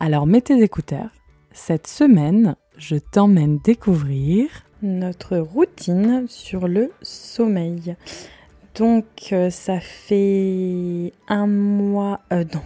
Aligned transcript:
Alors 0.00 0.26
mets 0.26 0.40
tes 0.40 0.62
écouteurs. 0.62 1.10
Cette 1.52 1.86
semaine, 1.86 2.56
je 2.76 2.96
t'emmène 2.96 3.58
découvrir 3.58 4.48
notre 4.82 5.38
routine 5.38 6.26
sur 6.28 6.68
le 6.68 6.92
sommeil. 7.02 7.96
Donc 8.74 9.04
euh, 9.32 9.50
ça 9.50 9.78
fait 9.78 11.12
un 11.28 11.46
mois, 11.46 12.20
euh, 12.32 12.44
non, 12.52 12.62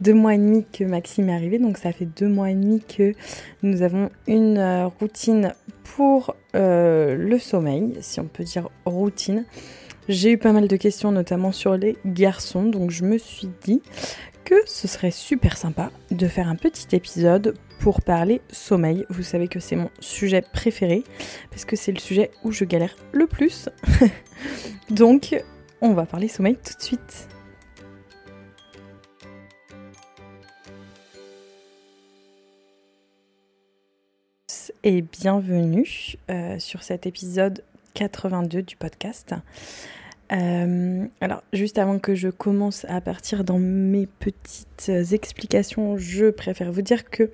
deux 0.00 0.12
mois 0.12 0.34
et 0.34 0.38
demi 0.38 0.66
que 0.70 0.84
Maxime 0.84 1.30
est 1.30 1.34
arrivé, 1.34 1.58
donc 1.58 1.78
ça 1.78 1.92
fait 1.92 2.04
deux 2.04 2.28
mois 2.28 2.50
et 2.50 2.54
demi 2.54 2.80
que 2.80 3.14
nous 3.62 3.82
avons 3.82 4.10
une 4.26 4.58
euh, 4.58 4.86
routine 4.86 5.54
pour 5.96 6.36
le 6.52 7.38
sommeil, 7.38 7.96
si 8.00 8.20
on 8.20 8.24
peut 8.24 8.44
dire 8.44 8.68
routine. 8.84 9.44
J'ai 10.08 10.32
eu 10.32 10.38
pas 10.38 10.52
mal 10.52 10.66
de 10.66 10.76
questions, 10.76 11.12
notamment 11.12 11.52
sur 11.52 11.76
les 11.76 11.96
garçons, 12.04 12.64
donc 12.64 12.90
je 12.90 13.04
me 13.04 13.16
suis 13.16 13.48
dit 13.62 13.80
ce 14.66 14.88
serait 14.88 15.10
super 15.10 15.56
sympa 15.56 15.90
de 16.10 16.26
faire 16.28 16.48
un 16.48 16.56
petit 16.56 16.94
épisode 16.94 17.56
pour 17.78 18.02
parler 18.02 18.40
sommeil. 18.50 19.06
Vous 19.08 19.22
savez 19.22 19.48
que 19.48 19.60
c'est 19.60 19.76
mon 19.76 19.90
sujet 20.00 20.42
préféré 20.42 21.04
parce 21.50 21.64
que 21.64 21.76
c'est 21.76 21.92
le 21.92 21.98
sujet 21.98 22.30
où 22.44 22.52
je 22.52 22.64
galère 22.64 22.96
le 23.12 23.26
plus. 23.26 23.68
Donc, 24.90 25.42
on 25.80 25.92
va 25.92 26.04
parler 26.04 26.28
sommeil 26.28 26.56
tout 26.56 26.74
de 26.76 26.82
suite. 26.82 27.28
Et 34.82 35.02
bienvenue 35.02 36.16
euh, 36.30 36.58
sur 36.58 36.82
cet 36.82 37.06
épisode 37.06 37.62
82 37.94 38.62
du 38.62 38.76
podcast. 38.76 39.34
Euh, 40.32 41.06
alors, 41.20 41.42
juste 41.52 41.78
avant 41.78 41.98
que 41.98 42.14
je 42.14 42.28
commence 42.28 42.84
à 42.88 43.00
partir 43.00 43.42
dans 43.44 43.58
mes 43.58 44.06
petites 44.06 44.90
explications, 45.12 45.98
je 45.98 46.30
préfère 46.30 46.70
vous 46.70 46.82
dire 46.82 47.10
que 47.10 47.30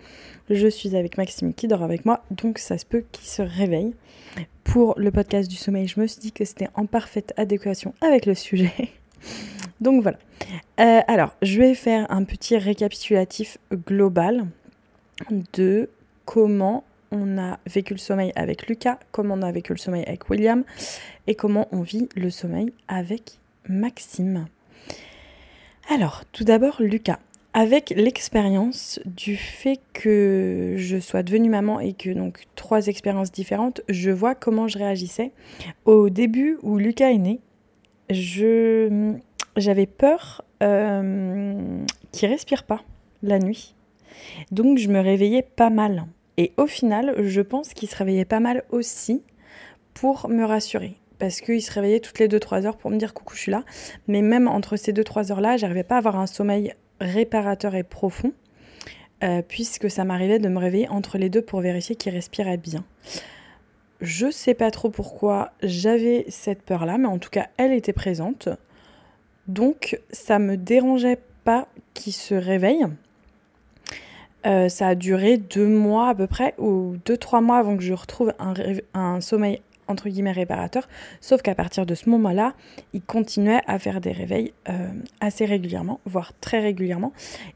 je 0.49 0.67
suis 0.67 0.97
avec 0.97 1.19
Maxime 1.19 1.53
qui 1.53 1.69
dort 1.69 1.83
avec 1.83 2.05
moi, 2.05 2.25
donc 2.31 2.59
ça 2.59 2.79
se 2.79 2.87
peut 2.87 3.05
qu'il 3.13 3.27
se 3.27 3.43
réveille. 3.43 3.95
Pour 4.65 4.95
le 4.99 5.11
podcast 5.11 5.49
du 5.49 5.57
sommeil, 5.57 5.87
je 5.87 6.01
me 6.01 6.07
suis 6.07 6.21
dit 6.21 6.33
que 6.33 6.45
c'était 6.45 6.69
en 6.75 6.87
parfaite 6.87 7.33
adéquation 7.37 7.95
avec 8.01 8.27
le 8.27 8.35
sujet. 8.35 8.73
donc 9.81 10.03
voilà. 10.03 10.19
Euh, 10.81 11.01
alors, 11.07 11.35
je 11.43 11.59
vais 11.59 11.75
faire 11.75 12.07
un 12.11 12.25
petit 12.25 12.57
récapitulatif 12.57 13.59
global 13.87 14.47
de 15.55 15.89
comment 16.25 16.85
on 17.11 17.39
a 17.39 17.59
vécu 17.67 17.95
le 17.95 17.99
sommeil 17.99 18.33
avec 18.37 18.67
Lucas, 18.67 18.99
comment 19.13 19.35
on 19.35 19.43
a 19.43 19.53
vécu 19.53 19.73
le 19.73 19.79
sommeil 19.79 20.05
avec 20.07 20.29
William 20.29 20.65
et 21.27 21.35
comment 21.35 21.69
on 21.73 21.83
vit 21.83 22.09
le 22.17 22.31
sommeil 22.31 22.73
avec 22.89 23.39
Maxime. 23.69 24.47
Alors, 25.89 26.25
tout 26.33 26.45
d'abord, 26.45 26.77
Lucas. 26.81 27.19
Avec 27.55 27.91
l'expérience 27.97 29.01
du 29.07 29.37
fait 29.37 29.81
que 29.95 30.75
je 30.77 30.99
sois 30.99 31.23
devenue 31.23 31.49
maman 31.49 31.81
et 31.81 31.95
que 31.95 32.11
donc 32.11 32.45
trois 32.55 32.89
expériences 32.89 33.33
différentes, 33.33 33.81
je 33.89 34.11
vois 34.11 34.35
comment 34.35 34.69
je 34.69 34.77
réagissais. 34.77 35.33
Au 35.87 36.11
début 36.11 36.59
où 36.63 36.77
Lucas 36.77 37.13
est 37.13 37.19
né, 37.19 37.41
j'avais 39.57 39.87
peur 39.87 40.45
euh, 40.63 41.85
qu'il 42.13 42.29
respire 42.29 42.65
pas 42.65 42.83
la 43.23 43.39
nuit. 43.39 43.75
Donc 44.51 44.77
je 44.77 44.89
me 44.89 45.01
réveillais 45.01 45.43
pas 45.43 45.71
mal. 45.71 46.07
Et 46.37 46.53
au 46.57 46.67
final, 46.67 47.15
je 47.25 47.41
pense 47.41 47.73
qu'il 47.73 47.89
se 47.89 47.97
réveillait 47.97 48.25
pas 48.25 48.41
mal 48.41 48.65
aussi 48.71 49.23
pour 49.95 50.29
me 50.29 50.45
rassurer. 50.45 50.97
Parce 51.19 51.41
qu'il 51.41 51.63
se 51.63 51.73
réveillait 51.73 52.01
toutes 52.01 52.19
les 52.19 52.29
2-3 52.29 52.67
heures 52.67 52.77
pour 52.77 52.91
me 52.91 52.99
dire 52.99 53.15
coucou, 53.15 53.35
je 53.35 53.41
suis 53.41 53.53
là. 53.53 53.65
Mais 54.07 54.21
même 54.21 54.49
entre 54.49 54.77
ces 54.77 54.93
2-3 54.93 55.33
heures-là, 55.33 55.57
j'arrivais 55.57 55.83
pas 55.83 55.95
à 55.95 55.99
avoir 55.99 56.17
un 56.17 56.27
sommeil 56.27 56.75
réparateur 57.01 57.75
et 57.75 57.85
profond. 57.85 58.33
Euh, 59.25 59.41
puisque 59.41 59.91
ça 59.91 60.05
m'arrivait 60.05 60.39
de 60.39 60.49
me 60.49 60.59
réveiller 60.59 60.89
entre 60.89 61.17
les 61.17 61.31
deux 61.31 61.41
pour 61.41 61.63
vérifier 61.63 61.97
qu'il 61.97 62.13
respirait 62.13 62.59
bien. 62.59 62.85
Je 64.03 64.31
sais 64.31 64.53
pas 64.53 64.71
trop 64.71 64.91
pourquoi 64.91 65.53
j'avais 65.63 66.27
cette 66.29 66.61
peur-là, 66.61 66.99
mais 66.99 67.07
en 67.07 67.19
tout 67.19 67.31
cas, 67.31 67.47
elle 67.57 67.73
était 67.73 67.95
présente. 67.95 68.51
Donc, 69.49 69.99
ça 70.11 70.39
me 70.39 70.59
dérangeait 70.59 71.19
pas 71.45 71.67
qu'il 71.95 72.13
se 72.13 72.35
réveille. 72.35 72.85
Euh, 74.47 74.69
ça 74.69 74.89
a 74.89 74.95
duré 74.95 75.39
deux 75.39 75.67
mois 75.67 76.11
à 76.11 76.15
peu 76.15 76.27
près, 76.27 76.55
ou 76.59 76.97
deux, 77.05 77.17
trois 77.17 77.41
mois 77.41 77.59
avant 77.59 77.77
que 77.77 77.83
je 77.83 77.93
retrouve 77.93 78.33
un, 78.39 79.21
sommeil 79.21 79.61
entre 79.89 80.09
guillemets 80.09 80.33
réparateur, 80.33 80.89
sauf 81.21 81.43
qu'à 81.43 81.55
partir 81.55 81.87
de 81.87 81.95
ce 81.95 82.09
moment-là, 82.11 82.55
il 82.93 83.03
continuait 83.03 83.61
à 83.67 83.79
faire 83.79 84.01
des 84.01 84.13
réveils 84.13 84.53
euh, 84.69 84.89
assez 85.21 85.45
régulièrement, 85.45 86.01
voire 86.07 86.33
très 86.41 86.61
régulièrement, 86.61 87.13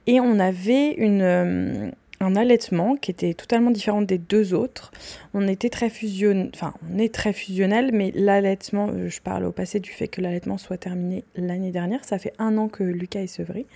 et 0.07 0.21
on 0.21 0.39
avait 0.39 0.97
euh, 1.01 1.91
un 2.21 2.37
allaitement 2.37 2.95
qui 2.95 3.11
était 3.11 3.35
totalement 3.35 3.73
différent 3.73 4.03
des 4.03 4.19
deux 4.19 4.55
autres. 4.55 4.93
On 5.35 5.49
était 5.49 5.71
très 5.71 5.91
fusionnel, 5.91 6.51
enfin 6.55 6.73
on 6.89 6.99
est 6.99 7.13
très 7.13 7.33
fusionnel, 7.33 7.91
mais 7.93 8.13
l'allaitement, 8.15 8.91
je 9.09 9.21
parle 9.21 9.45
au 9.45 9.53
passé 9.53 9.81
du 9.81 9.91
fait 9.91 10.07
que 10.07 10.21
l'allaitement 10.21 10.59
soit 10.59 10.79
terminé 10.79 11.25
l'année 11.35 11.73
dernière, 11.73 12.05
ça 12.05 12.19
fait 12.19 12.35
un 12.39 12.57
an 12.59 12.69
que 12.69 12.85
Lucas 12.85 13.23
est 13.23 13.27
sevré, 13.27 13.67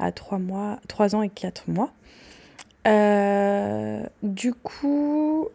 à 0.00 0.10
trois 0.10 0.38
mois, 0.38 0.80
trois 0.88 1.14
ans 1.14 1.22
et 1.22 1.28
quatre 1.28 1.68
mois. 1.68 1.92
Euh, 2.86 4.02
du 4.22 4.54
coup, 4.54 5.48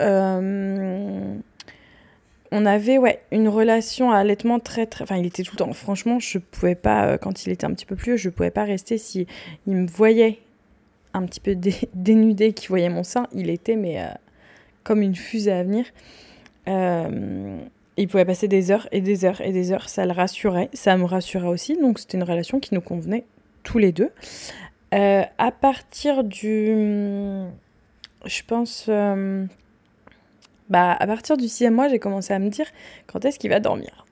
euh, 0.00 1.34
on 2.50 2.66
avait 2.66 2.98
ouais, 2.98 3.20
une 3.30 3.48
relation 3.48 4.10
à 4.10 4.18
allaitement 4.18 4.58
très 4.58 4.86
très. 4.86 5.04
Enfin, 5.04 5.16
il 5.16 5.26
était 5.26 5.42
tout 5.42 5.52
le 5.54 5.58
temps. 5.58 5.72
Franchement, 5.72 6.18
je 6.18 6.38
pouvais 6.38 6.74
pas, 6.74 7.06
euh, 7.06 7.18
quand 7.18 7.44
il 7.46 7.52
était 7.52 7.64
un 7.64 7.72
petit 7.72 7.86
peu 7.86 7.96
plus 7.96 8.12
vieux, 8.12 8.16
je 8.16 8.30
pouvais 8.30 8.50
pas 8.50 8.64
rester 8.64 8.98
si 8.98 9.26
il 9.66 9.76
me 9.76 9.86
voyait 9.86 10.40
un 11.14 11.24
petit 11.26 11.40
peu 11.40 11.56
dénudé, 11.94 12.52
qu'il 12.52 12.68
voyait 12.68 12.88
mon 12.88 13.04
sein. 13.04 13.26
Il 13.34 13.50
était, 13.50 13.76
mais 13.76 13.98
comme 14.82 15.02
une 15.02 15.14
fusée 15.14 15.52
à 15.52 15.62
venir. 15.62 15.86
il 16.66 18.08
pouvait 18.08 18.24
passer 18.24 18.48
des 18.48 18.70
heures 18.70 18.88
et 18.92 19.00
des 19.00 19.24
heures 19.24 19.40
et 19.42 19.52
des 19.52 19.72
heures. 19.72 19.88
Ça 19.88 20.06
le 20.06 20.12
rassurait. 20.12 20.70
Ça 20.72 20.96
me 20.96 21.04
rassurait 21.04 21.48
aussi. 21.48 21.76
Donc, 21.76 21.98
c'était 21.98 22.16
une 22.16 22.24
relation 22.24 22.60
qui 22.60 22.74
nous 22.74 22.80
convenait 22.80 23.24
tous 23.62 23.78
les 23.78 23.92
deux. 23.92 24.10
Euh, 24.92 25.22
à 25.38 25.50
partir 25.50 26.24
du. 26.24 27.46
Je 28.24 28.42
pense. 28.46 28.86
Euh, 28.88 29.46
bah, 30.68 30.92
à 30.92 31.06
partir 31.06 31.36
du 31.36 31.44
sixième 31.48 31.74
mois, 31.74 31.88
j'ai 31.88 31.98
commencé 31.98 32.32
à 32.32 32.38
me 32.38 32.48
dire 32.48 32.66
quand 33.06 33.24
est-ce 33.24 33.38
qu'il 33.38 33.50
va 33.50 33.60
dormir? 33.60 34.06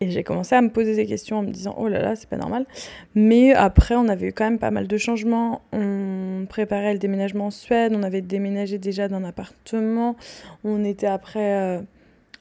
Et 0.00 0.10
j'ai 0.10 0.24
commencé 0.24 0.54
à 0.54 0.60
me 0.60 0.70
poser 0.70 0.96
des 0.96 1.06
questions 1.06 1.38
en 1.38 1.42
me 1.42 1.50
disant 1.50 1.74
oh 1.78 1.88
là 1.88 2.00
là, 2.00 2.16
c'est 2.16 2.28
pas 2.28 2.36
normal. 2.36 2.66
Mais 3.14 3.54
après, 3.54 3.94
on 3.94 4.08
avait 4.08 4.28
eu 4.28 4.32
quand 4.32 4.44
même 4.44 4.58
pas 4.58 4.70
mal 4.70 4.86
de 4.86 4.96
changements. 4.98 5.62
On 5.72 6.46
préparait 6.48 6.92
le 6.92 6.98
déménagement 6.98 7.46
en 7.46 7.50
Suède, 7.50 7.92
on 7.94 8.02
avait 8.02 8.20
déménagé 8.20 8.78
déjà 8.78 9.08
d'un 9.08 9.24
appartement. 9.24 10.16
On 10.64 10.84
était 10.84 11.06
après. 11.06 11.54
Euh, 11.54 11.80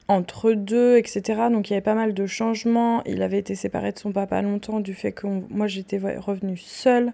entre 0.09 0.51
deux, 0.51 0.97
etc. 0.97 1.43
Donc 1.49 1.69
il 1.69 1.73
y 1.73 1.75
avait 1.75 1.81
pas 1.81 1.95
mal 1.95 2.13
de 2.13 2.25
changements. 2.25 3.03
Il 3.05 3.21
avait 3.21 3.39
été 3.39 3.55
séparé 3.55 3.91
de 3.91 3.99
son 3.99 4.11
papa 4.11 4.41
longtemps 4.41 4.79
du 4.79 4.93
fait 4.93 5.11
que 5.11 5.27
moi 5.49 5.67
j'étais 5.67 5.97
revenue 6.17 6.57
seule. 6.57 7.13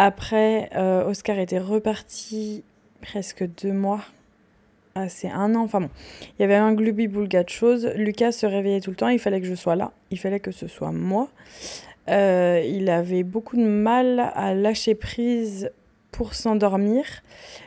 Après, 0.00 0.70
euh, 0.76 1.08
Oscar 1.08 1.40
était 1.40 1.58
reparti 1.58 2.62
presque 3.00 3.44
deux 3.60 3.72
mois. 3.72 4.00
Ah, 4.94 5.08
c'est 5.08 5.28
un 5.28 5.56
an. 5.56 5.64
Enfin 5.64 5.80
bon, 5.80 5.90
il 6.38 6.42
y 6.42 6.44
avait 6.44 6.54
un 6.54 6.72
gloubi-boulga 6.72 7.42
de 7.42 7.48
choses. 7.48 7.90
Lucas 7.96 8.30
se 8.30 8.46
réveillait 8.46 8.80
tout 8.80 8.90
le 8.90 8.96
temps. 8.96 9.08
Il 9.08 9.18
fallait 9.18 9.40
que 9.40 9.48
je 9.48 9.56
sois 9.56 9.74
là. 9.74 9.90
Il 10.12 10.18
fallait 10.20 10.38
que 10.38 10.52
ce 10.52 10.68
soit 10.68 10.92
moi. 10.92 11.30
Euh, 12.08 12.62
il 12.64 12.88
avait 12.90 13.24
beaucoup 13.24 13.56
de 13.56 13.66
mal 13.66 14.30
à 14.36 14.54
lâcher 14.54 14.94
prise 14.94 15.72
pour 16.12 16.34
s'endormir. 16.34 17.04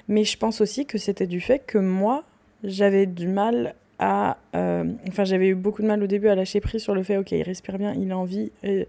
Mais 0.07 0.23
je 0.23 0.37
pense 0.37 0.61
aussi 0.61 0.85
que 0.85 0.97
c'était 0.97 1.27
du 1.27 1.41
fait 1.41 1.59
que 1.59 1.79
moi, 1.79 2.23
j'avais 2.63 3.07
du 3.07 3.27
mal 3.27 3.75
à. 3.99 4.37
Euh, 4.55 4.85
enfin, 5.09 5.25
j'avais 5.25 5.49
eu 5.49 5.55
beaucoup 5.55 5.81
de 5.81 5.87
mal 5.87 6.01
au 6.01 6.07
début 6.07 6.29
à 6.29 6.35
lâcher 6.35 6.61
prise 6.61 6.81
sur 6.81 6.95
le 6.95 7.03
fait, 7.03 7.17
ok, 7.17 7.29
il 7.33 7.43
respire 7.43 7.77
bien, 7.77 7.93
il 7.93 8.09
a 8.09 8.17
envie. 8.17 8.53
Il 8.63 8.87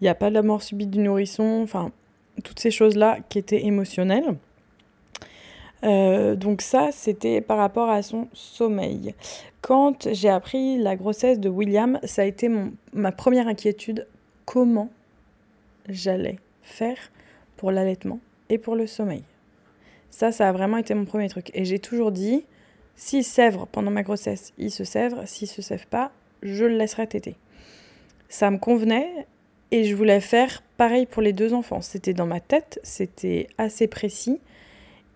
n'y 0.00 0.08
a 0.08 0.14
pas 0.14 0.30
de 0.30 0.34
la 0.34 0.42
mort 0.42 0.62
subite 0.62 0.88
du 0.88 1.00
nourrisson. 1.00 1.60
Enfin, 1.62 1.92
toutes 2.44 2.60
ces 2.60 2.70
choses-là 2.70 3.18
qui 3.28 3.38
étaient 3.38 3.64
émotionnelles. 3.64 4.36
Euh, 5.84 6.34
donc 6.34 6.62
ça, 6.62 6.90
c'était 6.92 7.40
par 7.40 7.58
rapport 7.58 7.88
à 7.88 8.02
son 8.02 8.28
sommeil. 8.32 9.14
Quand 9.60 10.12
j'ai 10.12 10.28
appris 10.28 10.78
la 10.78 10.96
grossesse 10.96 11.38
de 11.38 11.48
William, 11.48 12.00
ça 12.02 12.22
a 12.22 12.24
été 12.24 12.48
mon, 12.48 12.72
ma 12.92 13.12
première 13.12 13.48
inquiétude, 13.48 14.06
comment 14.44 14.90
j'allais 15.88 16.36
faire 16.62 16.98
pour 17.56 17.70
l'allaitement 17.70 18.20
et 18.48 18.58
pour 18.58 18.74
le 18.74 18.86
sommeil? 18.86 19.22
Ça, 20.10 20.32
ça 20.32 20.48
a 20.48 20.52
vraiment 20.52 20.78
été 20.78 20.94
mon 20.94 21.04
premier 21.04 21.28
truc. 21.28 21.50
Et 21.54 21.64
j'ai 21.64 21.78
toujours 21.78 22.12
dit, 22.12 22.44
s'il 22.96 23.22
sèvre 23.24 23.66
pendant 23.70 23.90
ma 23.90 24.02
grossesse, 24.02 24.52
il 24.58 24.70
se 24.70 24.84
sèvre. 24.84 25.22
S'il 25.26 25.48
se 25.48 25.62
sèvre 25.62 25.86
pas, 25.86 26.10
je 26.42 26.64
le 26.64 26.76
laisserai 26.76 27.06
téter. 27.06 27.36
Ça 28.28 28.50
me 28.50 28.58
convenait 28.58 29.26
et 29.70 29.84
je 29.84 29.94
voulais 29.94 30.20
faire 30.20 30.62
pareil 30.76 31.06
pour 31.06 31.22
les 31.22 31.32
deux 31.32 31.52
enfants. 31.54 31.80
C'était 31.80 32.14
dans 32.14 32.26
ma 32.26 32.40
tête, 32.40 32.80
c'était 32.82 33.48
assez 33.58 33.86
précis. 33.86 34.40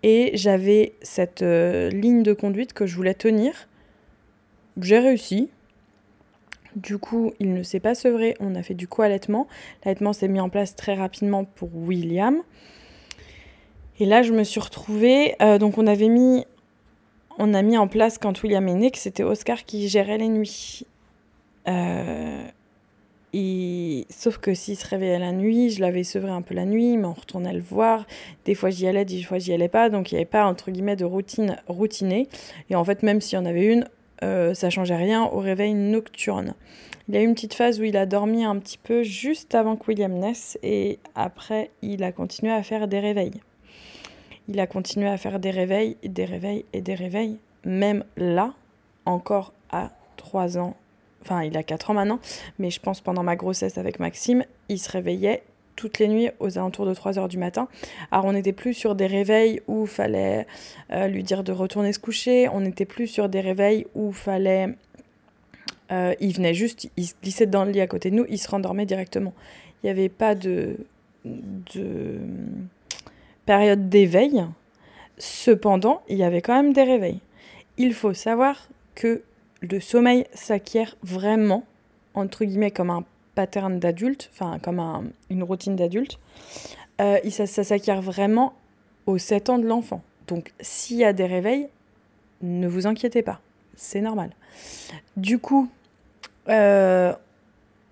Et 0.03 0.33
j'avais 0.35 0.95
cette 1.01 1.43
euh, 1.43 1.89
ligne 1.91 2.23
de 2.23 2.33
conduite 2.33 2.73
que 2.73 2.87
je 2.87 2.97
voulais 2.97 3.15
tenir. 3.15 3.69
J'ai 4.81 4.99
réussi. 4.99 5.49
Du 6.75 6.99
coup, 6.99 7.33
il 7.39 7.53
ne 7.53 7.63
s'est 7.63 7.81
pas 7.81 7.95
sevré. 7.95 8.35
On 8.41 8.55
a 8.55 8.63
fait 8.63 8.75
du 8.75 8.89
co-allaitement. 8.89 9.47
L'allaitement 9.85 10.13
s'est 10.13 10.29
mis 10.29 10.41
en 10.41 10.49
place 10.49 10.75
très 10.75 10.95
rapidement 10.95 11.45
pour 11.45 11.71
William. 11.75 12.43
Et 14.01 14.07
là, 14.07 14.23
je 14.23 14.33
me 14.33 14.43
suis 14.43 14.61
retrouvée. 14.61 15.37
Euh, 15.41 15.59
donc, 15.59 15.79
on 15.79 15.87
avait 15.87 16.09
mis. 16.09 16.45
On 17.39 17.55
a 17.55 17.63
mis 17.63 17.79
en 17.79 17.89
place 17.89 18.19
quand 18.19 18.43
William 18.43 18.67
est 18.69 18.75
né 18.75 18.91
que 18.91 18.99
c'était 18.99 19.23
Oscar 19.23 19.65
qui 19.65 19.89
gérait 19.89 20.19
les 20.19 20.29
nuits. 20.29 20.87
Euh, 21.69 22.45
et... 23.33 24.07
Sauf 24.11 24.39
que 24.39 24.55
s'il 24.55 24.77
se 24.77 24.87
réveillait 24.87 25.19
la 25.19 25.33
nuit, 25.33 25.71
je 25.71 25.81
l'avais 25.81 26.05
sevré 26.05 26.31
un 26.31 26.43
peu 26.43 26.55
la 26.55 26.65
nuit, 26.65 26.97
mais 26.97 27.07
on 27.07 27.13
retournait 27.13 27.53
le 27.53 27.61
voir. 27.61 28.07
Des 28.45 28.55
fois 28.55 28.71
j'y 28.71 28.87
allais, 28.87 29.05
des 29.05 29.23
fois 29.23 29.39
j'y 29.39 29.53
allais 29.53 29.69
pas. 29.69 29.91
Donc 29.91 30.13
il 30.13 30.15
n'y 30.15 30.21
avait 30.21 30.27
pas, 30.27 30.45
entre 30.47 30.71
guillemets, 30.71 30.97
de 30.97 31.05
routine 31.05 31.57
routinée. 31.67 32.29
Et 32.71 32.77
en 32.77 32.85
fait, 32.85 33.03
même 33.03 33.21
s'il 33.21 33.39
y 33.39 33.43
en 33.43 33.47
avait 33.47 33.67
une, 33.67 33.87
euh, 34.23 34.55
ça 34.55 34.71
changeait 34.71 34.97
rien 34.97 35.25
au 35.25 35.39
réveil 35.39 35.75
nocturne. 35.75 36.55
Il 37.09 37.15
y 37.15 37.19
a 37.19 37.23
eu 37.23 37.25
une 37.25 37.35
petite 37.35 37.55
phase 37.55 37.81
où 37.81 37.85
il 37.85 37.97
a 37.97 38.07
dormi 38.07 38.45
un 38.45 38.57
petit 38.59 38.79
peu 38.79 39.03
juste 39.03 39.55
avant 39.55 39.77
que 39.77 39.87
William 39.89 40.13
naisse. 40.13 40.59
Et 40.63 40.99
après, 41.15 41.71
il 41.83 42.05
a 42.05 42.13
continué 42.13 42.53
à 42.53 42.63
faire 42.63 42.87
des 42.87 43.01
réveils. 43.01 43.41
Il 44.49 44.61
a 44.61 44.67
continué 44.67 45.09
à 45.09 45.17
faire 45.17 45.39
des 45.39 45.51
réveils, 45.51 45.97
des 46.05 46.25
réveils 46.25 46.65
et 46.73 46.81
des 46.81 46.95
réveils. 46.95 47.39
Même 47.65 48.05
là, 48.17 48.55
encore 49.05 49.53
à 49.71 49.91
3 50.17 50.59
ans 50.59 50.77
enfin 51.23 51.43
il 51.43 51.57
a 51.57 51.63
4 51.63 51.91
ans 51.91 51.95
maintenant, 51.95 52.21
mais 52.59 52.71
je 52.71 52.81
pense 52.81 53.01
pendant 53.01 53.23
ma 53.23 53.37
grossesse 53.37 53.79
avec 53.79 53.99
Maxime, 53.99 54.45
il 54.69 54.79
se 54.79 54.91
réveillait 54.91 55.43
toutes 55.77 55.99
les 55.99 56.09
nuits 56.09 56.29
aux 56.39 56.59
alentours 56.59 56.87
de 56.87 56.95
3 56.95 57.19
heures 57.19 57.29
du 57.29 57.39
matin. 57.39 57.69
Alors 58.11 58.27
on 58.27 58.33
n'était 58.33 58.53
plus 58.53 58.75
sur 58.75 58.95
des 58.95 59.07
réveils 59.07 59.61
où 59.69 59.83
il 59.83 59.89
fallait 59.89 60.47
euh, 60.93 61.07
lui 61.09 61.23
dire 61.23 61.43
de 61.45 61.53
retourner 61.53 61.93
se 61.93 61.99
coucher, 61.99 62.49
on 62.49 62.61
n'était 62.61 62.85
plus 62.85 63.07
sur 63.07 63.29
des 63.29 63.41
réveils 63.41 63.87
où 63.95 64.13
fallait... 64.13 64.69
Euh, 65.91 66.15
il 66.21 66.35
venait 66.35 66.55
juste, 66.55 66.89
il 66.97 67.07
se 67.07 67.15
glissait 67.23 67.47
dans 67.47 67.65
le 67.65 67.71
lit 67.71 67.81
à 67.81 67.87
côté 67.87 68.11
de 68.11 68.17
nous, 68.17 68.27
il 68.29 68.39
se 68.39 68.49
rendormait 68.49 68.87
directement. 68.87 69.35
Il 69.83 69.87
n'y 69.87 69.91
avait 69.91 70.09
pas 70.09 70.35
de, 70.35 70.77
de 71.25 72.19
période 73.45 73.89
d'éveil. 73.89 74.45
Cependant, 75.19 76.03
il 76.09 76.17
y 76.17 76.25
avait 76.25 76.41
quand 76.41 76.55
même 76.55 76.73
des 76.73 76.85
réveils. 76.85 77.21
Il 77.77 77.95
faut 77.95 78.15
savoir 78.15 78.69
que 78.95 79.23
le 79.63 79.81
sommeil 79.81 80.27
s'acquiert 80.35 80.97
vraiment, 81.03 81.65
entre 82.15 82.45
guillemets, 82.45 82.71
comme 82.71 82.91
un 82.91 83.05
pattern 83.35 83.79
d'adulte, 83.79 84.31
enfin 84.33 84.59
comme 84.59 85.11
une 85.31 85.43
routine 85.43 85.77
d'adulte. 85.77 86.19
Euh, 87.01 87.19
ça, 87.31 87.47
s'acquiert 87.47 88.03
vraiment 88.03 88.55
aux 89.07 89.19
7 89.19 89.51
ans 89.51 89.59
de 89.59 89.67
l'enfant. 89.67 90.03
Donc 90.27 90.53
s'il 90.61 90.99
y 90.99 91.05
a 91.05 91.13
des 91.13 91.27
réveils, 91.27 91.69
ne 92.43 92.69
vous 92.69 92.87
inquiétez 92.87 93.23
pas, 93.23 93.41
c'est 93.75 94.01
normal. 94.01 94.31
Du 95.17 95.39
coup, 95.39 95.69
euh, 96.49 97.13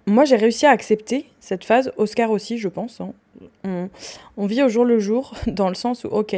moi 0.06 0.24
j'ai 0.24 0.36
réussi 0.36 0.66
à 0.66 0.70
accepter 0.70 1.28
cette 1.40 1.64
phase, 1.64 1.92
Oscar 1.96 2.30
aussi 2.30 2.58
je 2.58 2.68
pense. 2.68 3.00
Hein. 3.00 3.12
On, 3.64 3.88
on, 4.36 4.46
vit 4.46 4.62
au 4.62 4.68
jour 4.68 4.84
le 4.84 4.98
jour 4.98 5.34
dans 5.46 5.68
le 5.68 5.74
sens 5.74 6.04
où, 6.04 6.08
ok, 6.08 6.36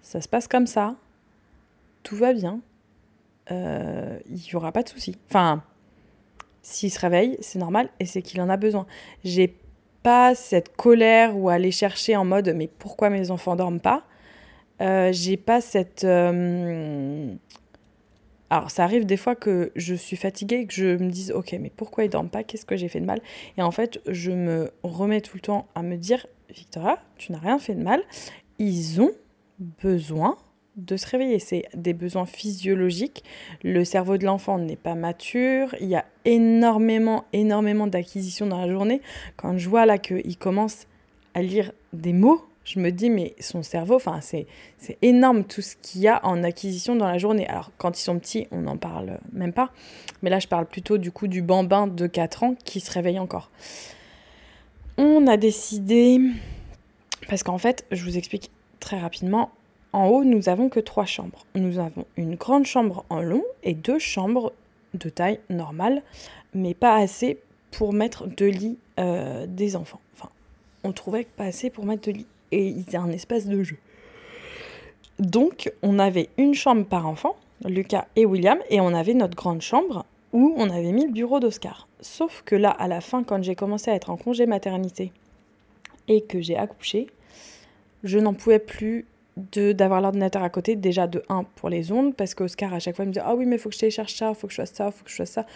ça 0.00 0.20
se 0.20 0.28
passe 0.28 0.48
comme 0.48 0.66
ça, 0.66 0.94
tout 2.02 2.16
va 2.16 2.32
bien, 2.32 2.60
euh, 3.52 4.18
il 4.26 4.36
n'y 4.36 4.54
aura 4.54 4.72
pas 4.72 4.82
de 4.82 4.88
souci. 4.88 5.16
Enfin, 5.28 5.62
s'il 6.62 6.90
se 6.90 6.98
réveille, 6.98 7.36
c'est 7.40 7.58
normal 7.58 7.90
et 8.00 8.06
c'est 8.06 8.22
qu'il 8.22 8.40
en 8.40 8.48
a 8.48 8.56
besoin. 8.56 8.86
J'ai 9.24 9.54
pas 10.02 10.34
cette 10.34 10.74
colère 10.76 11.36
ou 11.36 11.48
aller 11.48 11.70
chercher 11.70 12.16
en 12.16 12.24
mode 12.24 12.52
mais 12.56 12.66
pourquoi 12.66 13.10
mes 13.10 13.30
enfants 13.30 13.56
dorment 13.56 13.80
pas? 13.80 14.04
Euh, 14.80 15.10
J'ai 15.12 15.36
pas 15.36 15.60
cette. 15.60 16.04
Euh, 16.04 17.34
alors, 18.50 18.70
ça 18.70 18.84
arrive 18.84 19.06
des 19.06 19.16
fois 19.16 19.34
que 19.34 19.72
je 19.76 19.94
suis 19.94 20.16
fatiguée 20.16 20.56
et 20.56 20.66
que 20.66 20.74
je 20.74 20.96
me 20.96 21.08
dise 21.08 21.32
Ok, 21.32 21.56
mais 21.60 21.70
pourquoi 21.74 22.04
ils 22.04 22.10
dorment 22.10 22.28
pas? 22.28 22.42
Qu'est-ce 22.42 22.66
que 22.66 22.76
j'ai 22.76 22.88
fait 22.88 23.00
de 23.00 23.06
mal? 23.06 23.20
Et 23.56 23.62
en 23.62 23.70
fait, 23.70 24.00
je 24.08 24.30
me 24.30 24.72
remets 24.82 25.20
tout 25.20 25.36
le 25.36 25.40
temps 25.40 25.68
à 25.74 25.82
me 25.82 25.96
dire 25.96 26.26
Victoria, 26.50 26.98
tu 27.16 27.32
n'as 27.32 27.38
rien 27.38 27.58
fait 27.58 27.74
de 27.74 27.82
mal. 27.82 28.02
Ils 28.58 29.00
ont 29.00 29.12
besoin 29.82 30.36
de 30.76 30.96
se 30.96 31.06
réveiller. 31.06 31.38
C'est 31.38 31.64
des 31.74 31.92
besoins 31.92 32.26
physiologiques. 32.26 33.24
Le 33.62 33.84
cerveau 33.84 34.16
de 34.16 34.24
l'enfant 34.24 34.58
n'est 34.58 34.76
pas 34.76 34.94
mature. 34.94 35.74
Il 35.80 35.88
y 35.88 35.96
a 35.96 36.04
énormément, 36.24 37.24
énormément 37.32 37.86
d'acquisitions 37.86 38.46
dans 38.46 38.60
la 38.60 38.70
journée. 38.70 39.00
Quand 39.36 39.58
je 39.58 39.68
vois 39.68 39.86
là 39.86 39.98
qu'il 39.98 40.36
commence 40.36 40.86
à 41.34 41.42
lire 41.42 41.72
des 41.92 42.12
mots, 42.12 42.44
je 42.64 42.78
me 42.78 42.90
dis, 42.90 43.10
mais 43.10 43.34
son 43.40 43.62
cerveau, 43.62 44.00
c'est, 44.20 44.46
c'est 44.78 44.96
énorme 45.02 45.44
tout 45.44 45.62
ce 45.62 45.74
qu'il 45.82 46.02
y 46.02 46.08
a 46.08 46.24
en 46.24 46.44
acquisition 46.44 46.94
dans 46.94 47.08
la 47.08 47.18
journée. 47.18 47.46
Alors, 47.48 47.72
quand 47.76 47.98
ils 47.98 48.02
sont 48.02 48.18
petits, 48.18 48.46
on 48.52 48.60
n'en 48.60 48.76
parle 48.76 49.18
même 49.32 49.52
pas. 49.52 49.72
Mais 50.22 50.30
là, 50.30 50.38
je 50.38 50.46
parle 50.46 50.66
plutôt 50.66 50.96
du 50.96 51.10
coup 51.10 51.26
du 51.26 51.42
bambin 51.42 51.88
de 51.88 52.06
4 52.06 52.44
ans 52.44 52.54
qui 52.64 52.80
se 52.80 52.90
réveille 52.92 53.18
encore. 53.18 53.50
On 54.96 55.26
a 55.26 55.36
décidé, 55.36 56.20
parce 57.28 57.42
qu'en 57.42 57.58
fait, 57.58 57.84
je 57.90 58.04
vous 58.04 58.16
explique 58.16 58.50
très 58.78 58.98
rapidement, 58.98 59.50
en 59.92 60.08
haut, 60.08 60.24
nous 60.24 60.48
avons 60.48 60.68
que 60.68 60.80
trois 60.80 61.04
chambres. 61.04 61.44
Nous 61.54 61.78
avons 61.78 62.06
une 62.16 62.34
grande 62.36 62.66
chambre 62.66 63.04
en 63.10 63.20
long 63.20 63.44
et 63.62 63.74
deux 63.74 63.98
chambres 63.98 64.52
de 64.94 65.08
taille 65.08 65.40
normale, 65.50 66.02
mais 66.54 66.74
pas 66.74 66.96
assez 66.96 67.38
pour 67.70 67.92
mettre 67.92 68.26
deux 68.26 68.48
lits 68.48 68.78
euh, 68.98 69.46
des 69.46 69.76
enfants. 69.76 70.00
Enfin, 70.14 70.30
on 70.84 70.92
trouvait 70.92 71.26
pas 71.36 71.44
assez 71.44 71.70
pour 71.70 71.84
mettre 71.84 72.02
deux 72.02 72.12
lits. 72.12 72.26
Et 72.52 72.66
il 72.66 72.90
y 72.90 72.96
a 72.96 73.00
un 73.00 73.10
espace 73.10 73.46
de 73.46 73.62
jeu. 73.62 73.78
Donc, 75.18 75.72
on 75.82 75.98
avait 75.98 76.28
une 76.36 76.54
chambre 76.54 76.84
par 76.84 77.06
enfant, 77.06 77.36
Lucas 77.64 78.06
et 78.16 78.26
William, 78.26 78.58
et 78.70 78.80
on 78.80 78.94
avait 78.94 79.14
notre 79.14 79.36
grande 79.36 79.62
chambre 79.62 80.04
où 80.32 80.54
on 80.56 80.70
avait 80.70 80.92
mis 80.92 81.06
le 81.06 81.12
bureau 81.12 81.40
d'Oscar. 81.40 81.86
Sauf 82.00 82.42
que 82.44 82.56
là, 82.56 82.70
à 82.70 82.88
la 82.88 83.00
fin, 83.00 83.22
quand 83.22 83.42
j'ai 83.42 83.54
commencé 83.54 83.90
à 83.90 83.94
être 83.94 84.10
en 84.10 84.16
congé 84.16 84.46
maternité 84.46 85.12
et 86.08 86.22
que 86.22 86.40
j'ai 86.40 86.56
accouché, 86.56 87.08
je 88.02 88.18
n'en 88.18 88.34
pouvais 88.34 88.58
plus 88.58 89.06
d'avoir 89.36 90.00
l'ordinateur 90.00 90.42
à 90.42 90.50
côté, 90.50 90.76
déjà 90.76 91.06
de 91.06 91.22
1 91.28 91.44
pour 91.54 91.68
les 91.68 91.90
ondes, 91.90 92.14
parce 92.14 92.34
qu'Oscar 92.34 92.74
à 92.74 92.78
chaque 92.78 92.96
fois 92.96 93.04
il 93.04 93.08
me 93.08 93.12
dit 93.12 93.20
Ah 93.22 93.34
oui, 93.34 93.46
mais 93.46 93.58
faut 93.58 93.68
que 93.68 93.74
je 93.74 93.80
télécharge 93.80 94.14
ça, 94.14 94.34
faut 94.34 94.46
que 94.46 94.52
je 94.52 94.58
fasse 94.58 94.72
ça, 94.72 94.90
faut 94.90 95.04
que 95.04 95.10
je 95.10 95.16
fasse 95.16 95.30
ça. 95.30 95.46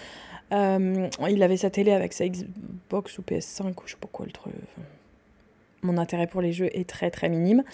Euh, 0.53 1.09
il 1.29 1.43
avait 1.43 1.57
sa 1.57 1.71
télé 1.71 1.93
avec 1.93 2.13
sa 2.13 2.27
Xbox 2.29 3.19
ou 3.19 3.23
PS5 3.23 3.69
ou 3.69 3.83
je 3.85 3.93
sais 3.93 3.97
pas 4.01 4.09
quoi 4.11 4.27
le 4.27 4.33
truc. 4.33 4.55
Mon 5.83 5.99
intérêt 5.99 6.27
pour 6.27 6.41
les 6.41 6.53
jeux 6.53 6.71
est 6.73 6.89
très 6.89 7.11
très 7.11 7.29
minime. 7.29 7.65